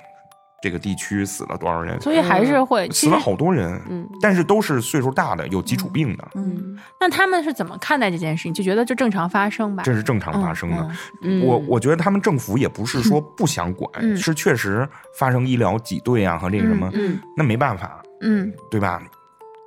[0.61, 2.89] 这个地区死了多少人，所以还是会。
[2.89, 4.05] 死了，好多人，嗯。
[4.21, 8.53] 但是都是岁数大的，有基础病的，嗯，那他们是怎么看待这件事情？
[8.53, 9.83] 就觉得就正常发生吧？
[9.85, 10.77] 这是正常发生的。
[11.23, 11.45] 嗯嗯。
[11.45, 14.17] 我我觉得他们政府也不是说不想管，嗯。
[14.17, 14.85] 是确实
[15.17, 17.17] 发生医疗挤兑啊和这个什么，嗯。
[17.37, 18.51] 那没办法，嗯。
[18.69, 19.01] 对吧？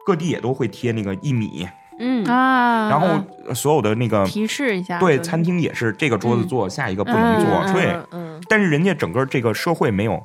[0.07, 2.25] 各地也都会贴那个一米，嗯。
[2.27, 3.09] 啊，然后
[3.47, 7.87] 呃所有的那个提示一下，对餐厅也是这个桌子坐，下一个不能坐，嗯对。
[7.93, 10.23] 嗯嗯，但是人家整个这个社会没有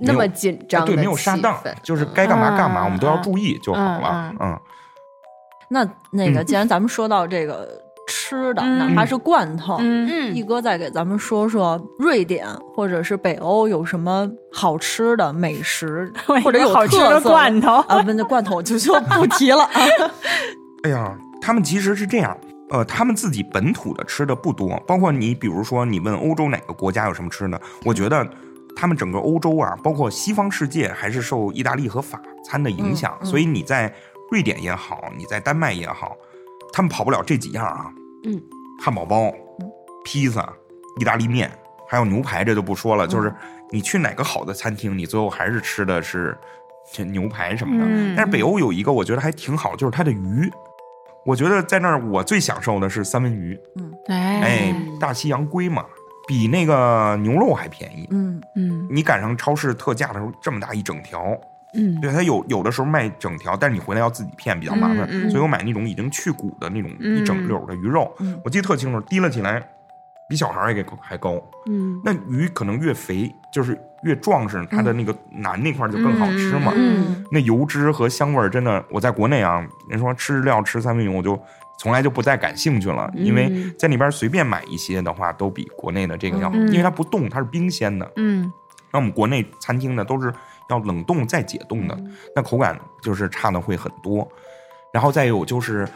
[0.00, 4.52] 那么紧张对，没有杀当气氛，就是该干嘛干嘛，嗯我们都要注意就好了嗯。
[4.52, 4.60] 嗯，
[5.68, 6.46] 那那个，嗯。
[6.46, 8.78] 既然咱们说到这个吃的，嗯。
[8.78, 10.34] 哪怕是罐头，嗯。
[10.34, 19.62] 一哥再给咱们说说瑞典或者是北欧有什么好吃的美食， 或者有好吃的罐头啊，不，那罐头就就 不提了。
[19.64, 19.70] 啊。
[20.84, 22.36] 哎呀，他们其实是这样，
[22.70, 28.24] 呃，他们自己本土的吃的不多，包括你比如说你问欧洲哪个国家有什么吃的，我觉得
[28.76, 33.92] 他们整个欧洲啊，包括西方世界还是受意大利和法餐的影响，所以你在
[34.30, 36.16] 瑞典也好，你在丹麦也好，
[36.72, 37.90] 他们跑不了这几样啊，
[38.26, 38.42] 嗯，
[38.82, 39.32] 汉堡包、
[40.04, 40.52] 披萨、
[41.00, 41.50] 意大利面，
[41.88, 43.32] 还有牛排，这就不说了，就是
[43.70, 46.36] 你去哪个好的餐厅，你最后还是吃的是
[46.92, 47.84] 这牛排什么的。
[47.88, 50.50] 嗯但是北欧有一个我觉得还挺好，就是它的鱼。
[51.24, 53.58] 我觉得在那儿我最享受的是三文鱼，
[54.08, 55.84] 哎哎，，大西洋鲑嘛，
[56.28, 58.06] 比那个牛肉还便宜。
[58.12, 61.36] 嗯嗯你赶上超市特价的时候，这么大一整条，
[61.76, 62.00] 嗯。
[62.00, 65.30] 对它有有的时候卖整条，但是你回来要自己片，比较麻烦，嗯嗯。
[65.30, 67.18] 所以我买那种已经去骨的那种嗯。
[67.18, 68.40] 一整绺的鱼肉，嗯。
[68.44, 69.62] 我记得特清楚，提了起来
[70.28, 71.40] 比小孩儿还给还高。
[71.68, 72.00] 嗯。
[72.04, 76.72] 那鱼可能越肥，就是越壮实，它的那个腩那块儿就更好吃嘛。
[76.74, 77.24] 嗯。
[77.30, 81.38] 那油脂和香味儿真的，我在国内啊，人说吃日料吃三文鱼，我就
[81.78, 83.74] 从来就不再感兴趣了，因为嗯。
[83.78, 86.66] 在那边随便买一些的话，都比国内的这个要，嗯。
[86.68, 88.10] 因为它不冻，它是冰鲜的。
[88.16, 88.50] 嗯。
[88.92, 90.32] 那我们国内餐厅呢都是
[90.68, 91.98] 要冷冻再解冻的，
[92.34, 94.26] 那口感就是差的会很多。
[94.92, 95.86] 然后再有就是，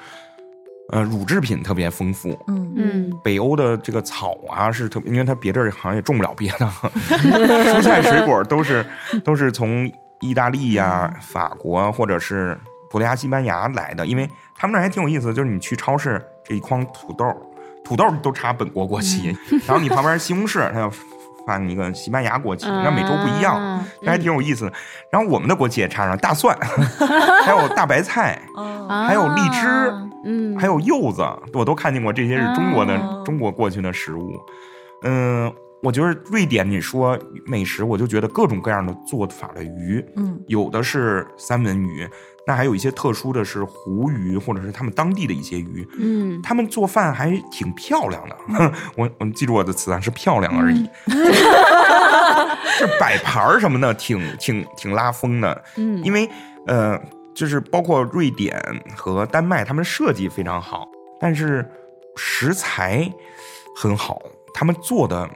[0.90, 2.38] 呃，乳制品特别丰富。
[2.48, 2.72] 嗯。
[2.76, 3.20] 嗯。
[3.24, 6.66] 北欧的这个草啊是特别，因为它别地儿好像也种不了别的，
[7.72, 8.84] 蔬菜水果都是
[9.24, 9.90] 都是从
[10.20, 12.58] 意大利呀、法国或者是
[12.90, 17.24] 葡萄牙、西班牙来的，因为他们那儿还挺有意思，就是你去超市这一筐土豆，
[17.82, 19.34] 土豆都插本国国旗，
[19.66, 20.90] 然后你旁边西红柿，它要
[21.46, 23.84] 放一个西班牙国旗，那每周不一样，嗯。
[24.02, 24.64] 这还挺有意思。
[24.66, 24.72] 的。
[25.10, 26.56] 然后我们的国旗也插上大蒜，
[27.44, 28.86] 还有大白菜，哦。
[29.06, 31.22] 还有荔枝啊嗯，还有柚子，
[31.54, 34.38] 我都看见过，这些是中国的、哦中国过去的食物。
[35.02, 35.50] 嗯，
[35.82, 40.38] 我觉得瑞典，你说美食，我就觉得各种各样的做法的鱼，嗯。
[40.46, 42.08] 有的是三文鱼，
[42.50, 45.86] 那还有一些特殊的是湖鱼，或者是他们当地的一些鱼。
[46.00, 48.36] 嗯他们做饭还挺漂亮的，
[48.98, 50.90] 我我记住我的词啊，是漂亮而已，
[52.76, 55.64] 是摆盘儿什么的，挺挺挺拉风的。
[55.76, 56.28] 嗯因为
[56.66, 57.00] 呃，
[57.32, 58.60] 就是包括瑞典
[58.96, 60.88] 和丹麦，他们设计非常好，
[61.20, 61.64] 但是
[62.16, 63.08] 食材
[63.76, 64.20] 很好，
[64.52, 65.30] 他们做的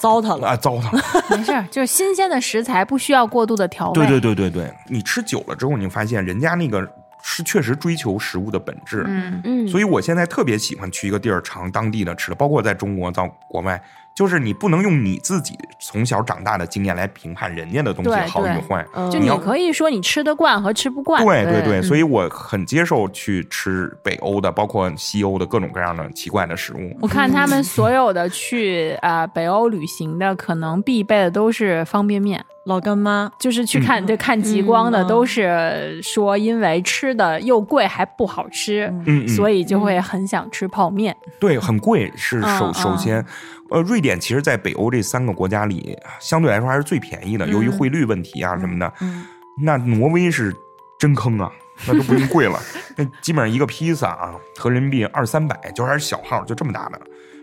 [0.00, 0.48] 糟蹋了。
[0.48, 0.90] 啊糟蹋。
[1.36, 3.94] 没事儿，就是新鲜的食材，不需要过度的调味。
[3.94, 6.80] 对对对对对，你吃久了之后，你发现人家那个
[7.22, 9.04] 是确实追求食物的本质。
[9.06, 13.80] 嗯嗯，所以我现在特别喜欢去一个地儿尝当地的吃的，包括在中国到国外，
[14.20, 18.86] 就是你不能用你自己从小长大的经验来评判人家的东西好与坏。
[18.94, 21.24] 嗯就你你可以说你吃得惯和吃不惯。
[21.24, 26.94] 对对对对，所以我很接受去吃北欧的，包括西欧的各种各样的奇怪的食物。
[27.00, 41.16] 我看他们所有的去呃北欧旅行的，可能必备的都是方便面，老干妈，就是去看对看极光的，嗯都是说因为吃的又贵还不好吃，嗯嗯，所以就会很想吃泡面。
[41.38, 43.24] 对，很贵是首、嗯首先，
[43.70, 48.92] 呃，瑞典其实在北欧这三个国家里，相对来说还是最便宜的，由于汇率问题啊什么的。
[49.00, 49.24] 嗯
[49.62, 50.56] 那挪威是
[50.98, 51.52] 真坑啊，
[51.86, 52.58] 那都不用贵了，
[52.96, 56.98] 那基本上一个披萨啊，合人民币二三百，就还是小号，就这么大的。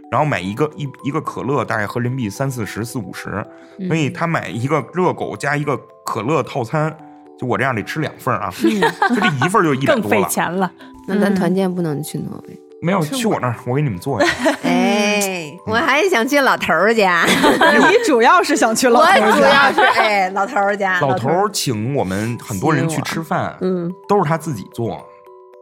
[0.10, 3.46] 然后买一个一一个可乐，大概合人民币三四十、四五十，
[3.88, 6.98] 所以他买一个热狗加一个可乐套餐，
[7.38, 8.68] 就我这样得吃两份儿啊，就
[9.16, 10.72] 这一份就一百更费多了，
[11.08, 12.60] 那咱团建不能去挪威。
[12.82, 14.28] 没有去我那儿，我给你们做呀。
[14.64, 23.92] 哎，我还想去老头儿家， 你主要是想去老头儿家，主要是哎老头儿家，老头儿儿请我们很多人去吃饭，嗯。
[24.08, 25.04] 都是他自己做，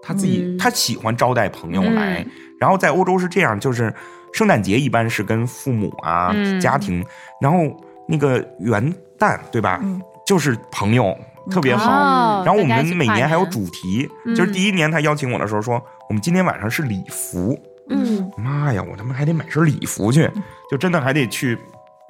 [0.03, 0.57] 他自己、嗯。
[0.57, 2.21] 他喜欢招待朋友来。
[2.21, 3.93] 嗯然后在欧洲是这样，就是
[4.31, 6.59] 圣诞节一般是跟父母啊、嗯。
[6.59, 7.05] 家庭，
[7.41, 7.59] 然后
[8.07, 10.01] 那个元旦对吧，嗯？
[10.25, 11.15] 就是朋友
[11.51, 11.91] 特别好。
[11.91, 12.43] 哦。
[12.45, 14.33] 然后我们每年还有主题，嗯。
[14.33, 17.57] 就是第一年他邀请我的时候说，我们今天晚上是礼服。
[17.89, 18.31] 嗯。
[18.37, 20.29] 妈呀，我他妈还得买身礼服去，
[20.69, 21.57] 就真的还得去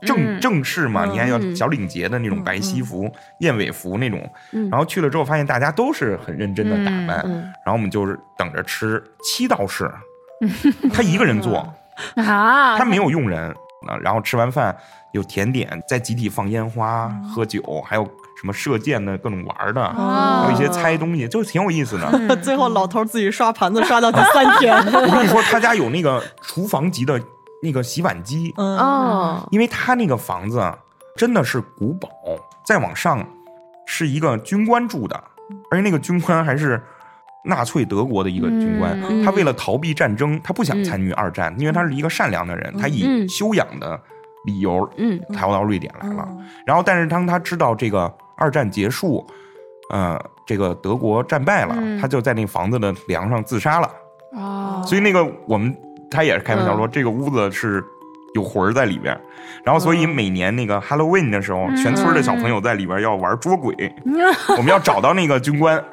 [0.05, 0.39] 正、嗯。
[0.39, 1.55] 正式嘛，嗯你还要嗯。
[1.55, 4.27] 小领结的那种白西服、燕尾服那种。
[4.51, 4.69] 嗯。
[4.69, 9.89] 然后去了之后，发现大家都是很认真的打扮，嗯然后我们就是等着吃七道式，
[10.93, 11.57] 他一个人做，
[12.17, 13.49] 啊，他没有佣人。
[13.87, 14.75] 啊然后吃完饭
[15.11, 22.35] 有甜点，再集体放烟花、喝酒，还有什么射箭的各种玩的，哦还有一些猜东西，就挺有意思的。
[22.37, 24.75] 最后老头自己刷盘子刷到第三天。
[24.93, 27.21] 我跟你说，他家有那个厨房级的
[27.63, 30.77] 那个洗碗机，嗯哦，因为他那个房子啊，
[31.15, 32.09] 真的是古堡，
[32.65, 33.25] 再往上
[33.85, 35.15] 是一个军官住的，
[35.71, 36.81] 而且那个军官还是
[37.45, 38.99] 纳粹德国的一个军官。
[39.09, 43.99] 嗯他为了逃避战争，他不想参与二战，因为他是一个善良的人，他以嗯修养的
[44.45, 46.27] 理由嗯逃到瑞典来了。
[46.29, 49.25] 嗯然后，但是当他知道这个二战结束，
[49.89, 53.89] 呃，这个德国战败了，嗯他就在那房子的梁上自杀了。
[54.33, 55.75] 哦所以那个我们
[56.11, 57.83] 他也是开玩笑说，这个屋子是
[58.35, 59.21] 有魂儿在里边儿。
[59.63, 63.73] 然后，所以每年那个 Halloween 的时候，全村的小朋友在里边要玩捉鬼，
[64.57, 65.83] 我们要找到那个军官。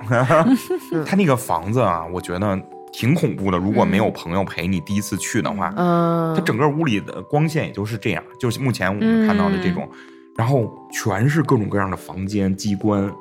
[1.07, 2.61] 他那个房子啊，我觉得
[2.93, 3.57] 挺恐怖的。
[3.57, 9.89] 如果没有朋友陪你第一次去的话，嗯，它整个屋里的光线也就是这样，就是目前我们看到的这种，
[10.37, 13.13] 然后全是各种各样的房间、机关，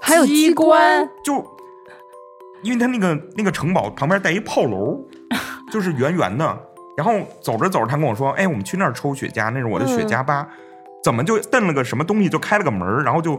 [0.00, 1.34] 还有机关，就
[2.62, 4.98] 因为它那个那个城堡旁边带一炮楼，
[5.72, 6.58] 就是圆圆的。
[6.96, 10.48] 然后走着走着，他跟我说：“哎，我们去那儿抽雪茄，那是我的雪茄吧？
[11.02, 13.36] 怎么就蹬了个什么东西就开了个门儿然后就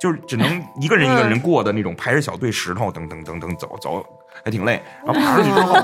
[0.00, 4.02] 就是只能一个人一个人过的那种，排着小队石头，等等等等走走，
[4.42, 4.82] 还挺累。
[5.04, 5.76] 然后爬上去之后，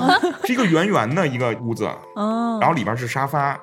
[0.45, 3.55] 是一个圆圆的一个屋子，哦，然后里边是沙发，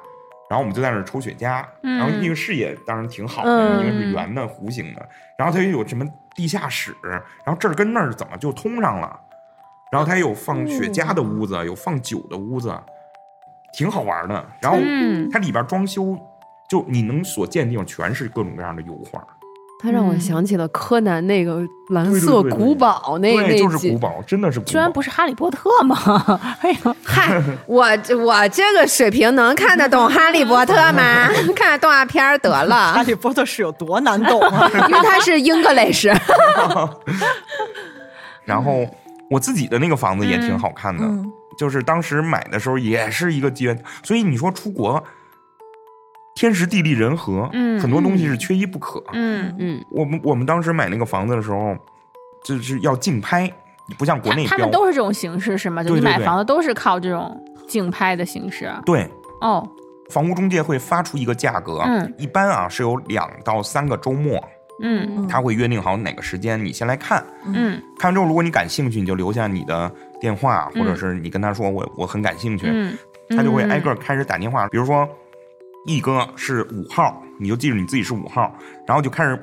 [0.49, 9.21] 然后我们就在那儿抽雪茄，然后那个视野当然挺好的，嗯因为是圆的弧形的，然后它又有什么地下室，然后这儿跟那儿怎么就通上了？
[9.91, 12.75] 然后它有放雪茄的屋子，有放酒的屋子，
[13.73, 14.47] 挺好玩的。
[14.61, 15.29] 然后嗯。
[15.31, 16.19] 它里边装修，
[16.69, 19.27] 就你能所见的地方全是各种各样的油画，
[19.81, 21.61] 它让我嗯想起了柯南那个
[21.91, 23.99] 蓝色古堡那对，那集就是古。
[23.99, 24.71] 堡，真的是古堡。
[24.73, 25.97] 居然不是哈利波特吗？
[26.61, 27.87] 哎呦，嗨，我
[28.19, 31.29] 我这个水平能看得懂哈利波特吗？
[31.29, 34.69] 看 看动画片得了 哈，利波特是有多难懂啊？
[34.89, 36.09] 因为它是 English。
[38.45, 38.85] 然后
[39.31, 45.03] 我自己的那个房子也挺好看的，嗯就是当时买的时候也是一个机缘，所以你说出国，
[46.39, 49.03] 天时地利人和，嗯很多东西是缺一不可。
[49.13, 51.77] 嗯，嗯，我们我们当时买那个房子的时候，
[52.45, 53.53] 就是要竞拍，
[53.99, 54.65] 不像国内他标。
[54.65, 55.83] 们都是这种形式是吗？
[55.83, 56.19] 就你买对。
[56.19, 57.37] 对对房子都是靠这种
[57.67, 58.73] 竞拍的形式。
[58.87, 59.11] 对。
[59.41, 59.69] 哦，
[60.11, 62.15] 房屋中介会发出一个价格，嗯。
[62.17, 64.41] 一般啊是有两到三个周末，
[64.81, 65.27] 嗯。
[65.27, 67.83] 他会约定好哪个时间，你先来看，嗯。
[67.99, 72.97] 看完之后如果你感兴趣，你就留下你的电话，或者是你跟他说我我很感兴趣，嗯，
[73.31, 74.69] 他就会挨个开始打电话。
[74.69, 75.09] 比如说，
[75.89, 78.55] 一哥是五号，你就记住你自己是五号，
[78.87, 79.37] 然后就开始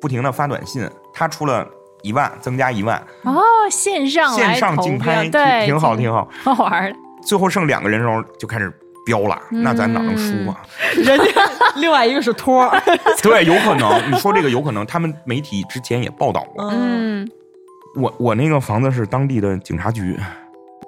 [0.00, 0.88] 不停的发短信。
[1.12, 1.68] 他出了
[2.02, 6.26] 一万，增加一万，哦，线上线上竞拍，对，挺挺好，挺好。
[6.42, 6.90] 好好玩。
[7.22, 8.72] 最后剩两个人的时候就开始
[9.04, 10.62] 标了，那咱哪能输啊？
[10.94, 11.24] 人家
[11.76, 12.82] 另外一个是托儿，
[13.22, 14.10] 对，有可能。
[14.10, 16.64] 你说这个有可能，他们媒体之前也报道过。
[16.70, 17.30] 嗯，嗯，
[17.96, 20.18] 我我那个房子是当地的警察局，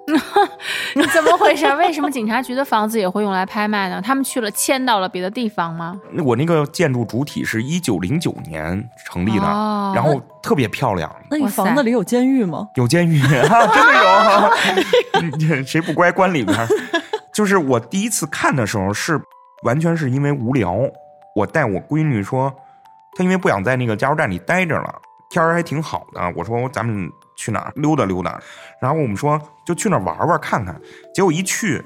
[1.12, 1.66] 怎么回事？
[1.76, 4.00] 为什么警察局的房子也会用来拍卖呢？
[4.02, 5.98] 他们去了迁到了别的地方吗？
[6.24, 11.14] 我那个建筑主体是一九零九年成立的，哦然后特别漂亮。
[11.30, 12.68] 那你房子里有监狱吗？
[12.76, 16.56] 有监狱， 啊、真的有 谁不乖关里边？
[17.32, 19.20] 就是我第一次看的时候，是
[19.62, 20.76] 完全是因为无聊。
[21.34, 22.52] 我带我闺女说，
[23.16, 24.94] 她因为不想在那个加油站里待着了，
[25.30, 26.20] 天儿还挺好的。
[26.36, 28.40] 我说咱们去哪儿溜达溜达，
[28.80, 30.80] 然后我们说就去那儿玩玩看看。
[31.14, 31.82] 结果一去，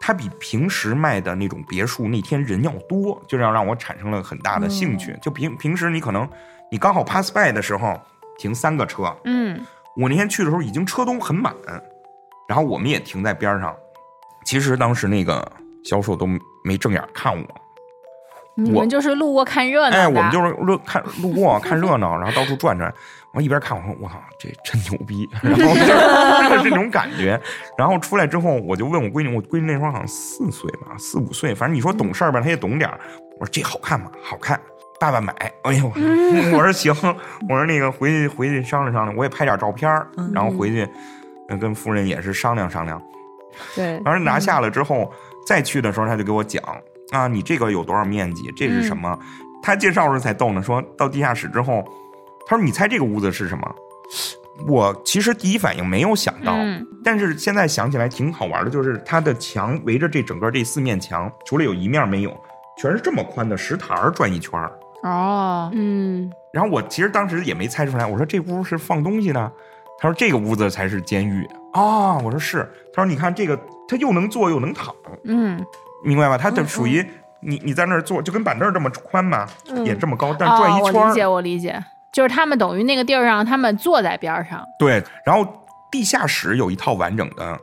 [0.00, 5.16] 它比平时卖的那种别墅那天人要多，就这样让我产生了很大的兴趣。
[5.22, 6.28] 就平平时你可能
[6.70, 8.00] 你刚好 pass by 的时候
[8.38, 9.60] 停三个车，嗯
[9.96, 11.54] 我那天去的时候已经车都很满，
[12.46, 13.74] 然后我们也停在边上。
[14.44, 15.50] 其实当时那个
[15.82, 16.28] 销售都
[16.62, 19.96] 没正眼看我，我你们就是路过看热闹的。
[19.96, 22.92] 哎，我们就是路看路过看热闹， 然后到处转转。
[23.36, 25.86] 我一边看，我说我靠，这真牛逼， 然后就是
[26.40, 27.38] 真的是那种感觉。
[27.76, 32.98] 然后出来之后，我就问我闺女，我闺女那时候好像四岁吧，四五岁，反正你说懂事儿吧，她也懂点儿。
[33.38, 34.10] 我说这好看吗？
[34.22, 34.58] 好看，
[34.98, 35.34] 爸爸买。
[35.64, 35.92] 哎呦，
[36.56, 36.94] 我说行，
[37.46, 40.88] 我说那个回去回去商量商量，我也拍点照片儿然后回去
[41.50, 43.00] 呃跟夫人也是商量商量。
[43.74, 45.12] 对，当时拿下了之后，
[45.46, 46.62] 再去的时候他就给我讲
[47.10, 49.18] 啊，你这个有多少面积，这是什么？
[49.62, 51.84] 他介绍的时候才逗呢，说到地下室之后，
[52.46, 53.74] 他说你猜这个屋子是什么？
[54.66, 62.34] 我其实第一反应没有想到，嗯但是现在想起来挺好玩的，就是它的墙围着这整个这四面墙，除了有一面没有，
[62.78, 64.72] 全是这么宽的石台儿转一圈儿。
[65.02, 69.52] 哦，嗯，然后我其实当时也没猜出来，我说这屋是放东西的，
[69.98, 74.94] 他说这个屋子才是监狱啊、我说是，他说你看这个，它又能坐又能躺，
[75.24, 75.62] 嗯，
[76.02, 76.38] 明白吧？
[76.38, 77.04] 它就属于
[77.40, 79.46] 你你在那儿坐，就跟板凳这么宽吧，
[79.84, 84.64] 也这么高，但转哦，一圈儿、我理解，我理解，就是他们等于那个地儿让他们坐在边上。
[84.78, 85.46] 对，然后
[85.90, 87.58] 地下室有一套完整的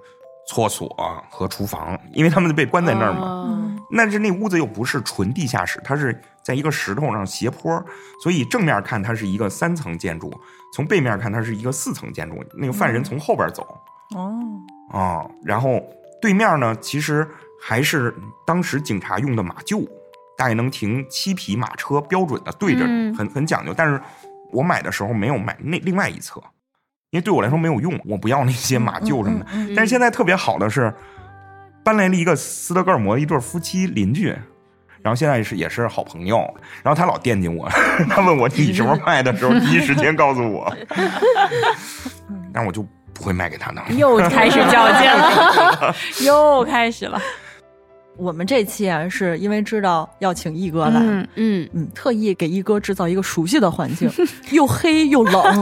[0.47, 0.87] 厕所
[1.29, 3.21] 和厨房，因为他们被关在那儿嘛。
[3.21, 3.59] 哦
[3.95, 7.71] 但是那屋子又不是纯地下室，它是在一个石头上斜坡，
[8.23, 10.33] 所以正面看它是一个三层建筑，
[10.73, 12.43] 从背面看它是一个四层建筑。
[12.57, 13.77] 那个犯人从后边走
[14.15, 14.33] 哦，
[14.89, 15.79] 啊、然后
[16.19, 17.27] 对面呢，其实
[17.61, 18.11] 还是
[18.47, 19.87] 当时警察用的马厩，
[20.35, 23.75] 大概能停七匹马车，标准的对着，嗯很很讲究。
[23.77, 24.01] 但是
[24.53, 26.39] 我买的时候没有买那另外一侧，
[27.09, 29.45] 因为对我来说没有用，我不要那些马厩什么的。
[29.53, 30.93] 嗯嗯但是现在特别好的是，
[31.83, 34.29] 搬来了一个斯德哥尔摩一对夫妻邻居，
[35.01, 36.37] 然后现在是也是好朋友，
[36.81, 37.67] 然后他老惦记我，
[38.09, 40.73] 他问我你什么时候卖的时候，第一时间告诉我，
[42.53, 43.81] 但是我就不会卖给他呢。
[43.89, 47.19] 又开始较劲了， 又开始了。
[48.15, 54.09] 我们这期啊，是因为知道要请一哥来，嗯，嗯，嗯，特意给一哥制造一个熟悉的环境，
[54.51, 55.61] 又黑又冷。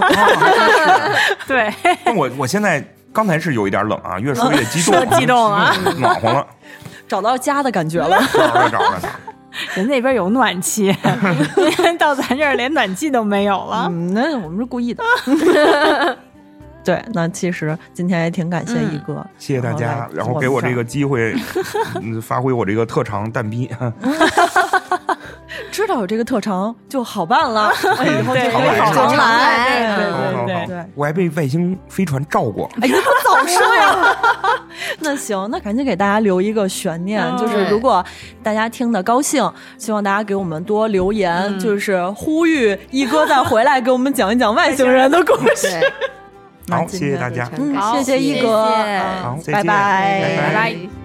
[1.47, 1.73] 对，
[2.03, 6.47] 但我我现在刚才是有一点冷啊，越说越激动， 说激动了嗯暖和了，
[7.07, 8.21] 找到家的感觉了。
[8.33, 9.09] 找着找着。
[9.75, 10.95] 人那边有暖气，
[11.99, 13.85] 到咱这儿连暖气都没有了。
[13.89, 15.03] 嗯，那我们是故意的。
[16.83, 21.35] 对，那其实今天也挺感谢一哥，谢谢大家，然后给我这个机会，
[22.01, 23.69] 嗯，发挥我这个特长蛋逼，
[25.71, 34.17] 知道有这个特长就好办了， 以后就对可以好常来好好好对对，我还被外星飞船照过，哎呀，早说呀！
[34.99, 38.03] 那行，那赶紧给大家留一个悬念，嗯就是如果
[38.43, 45.67] 大家听的高兴，希望大家给我们多留言，就是呼吁一哥再回来给我们讲一讲外星人的故事。
[46.71, 48.97] 对，好，谢谢大家，嗯，好谢谢一哥，谢谢。
[48.97, 49.53] 嗯好再见。
[49.53, 49.63] 拜。
[49.63, 50.37] 拜，拜。
[50.37, 51.00] 拜拜。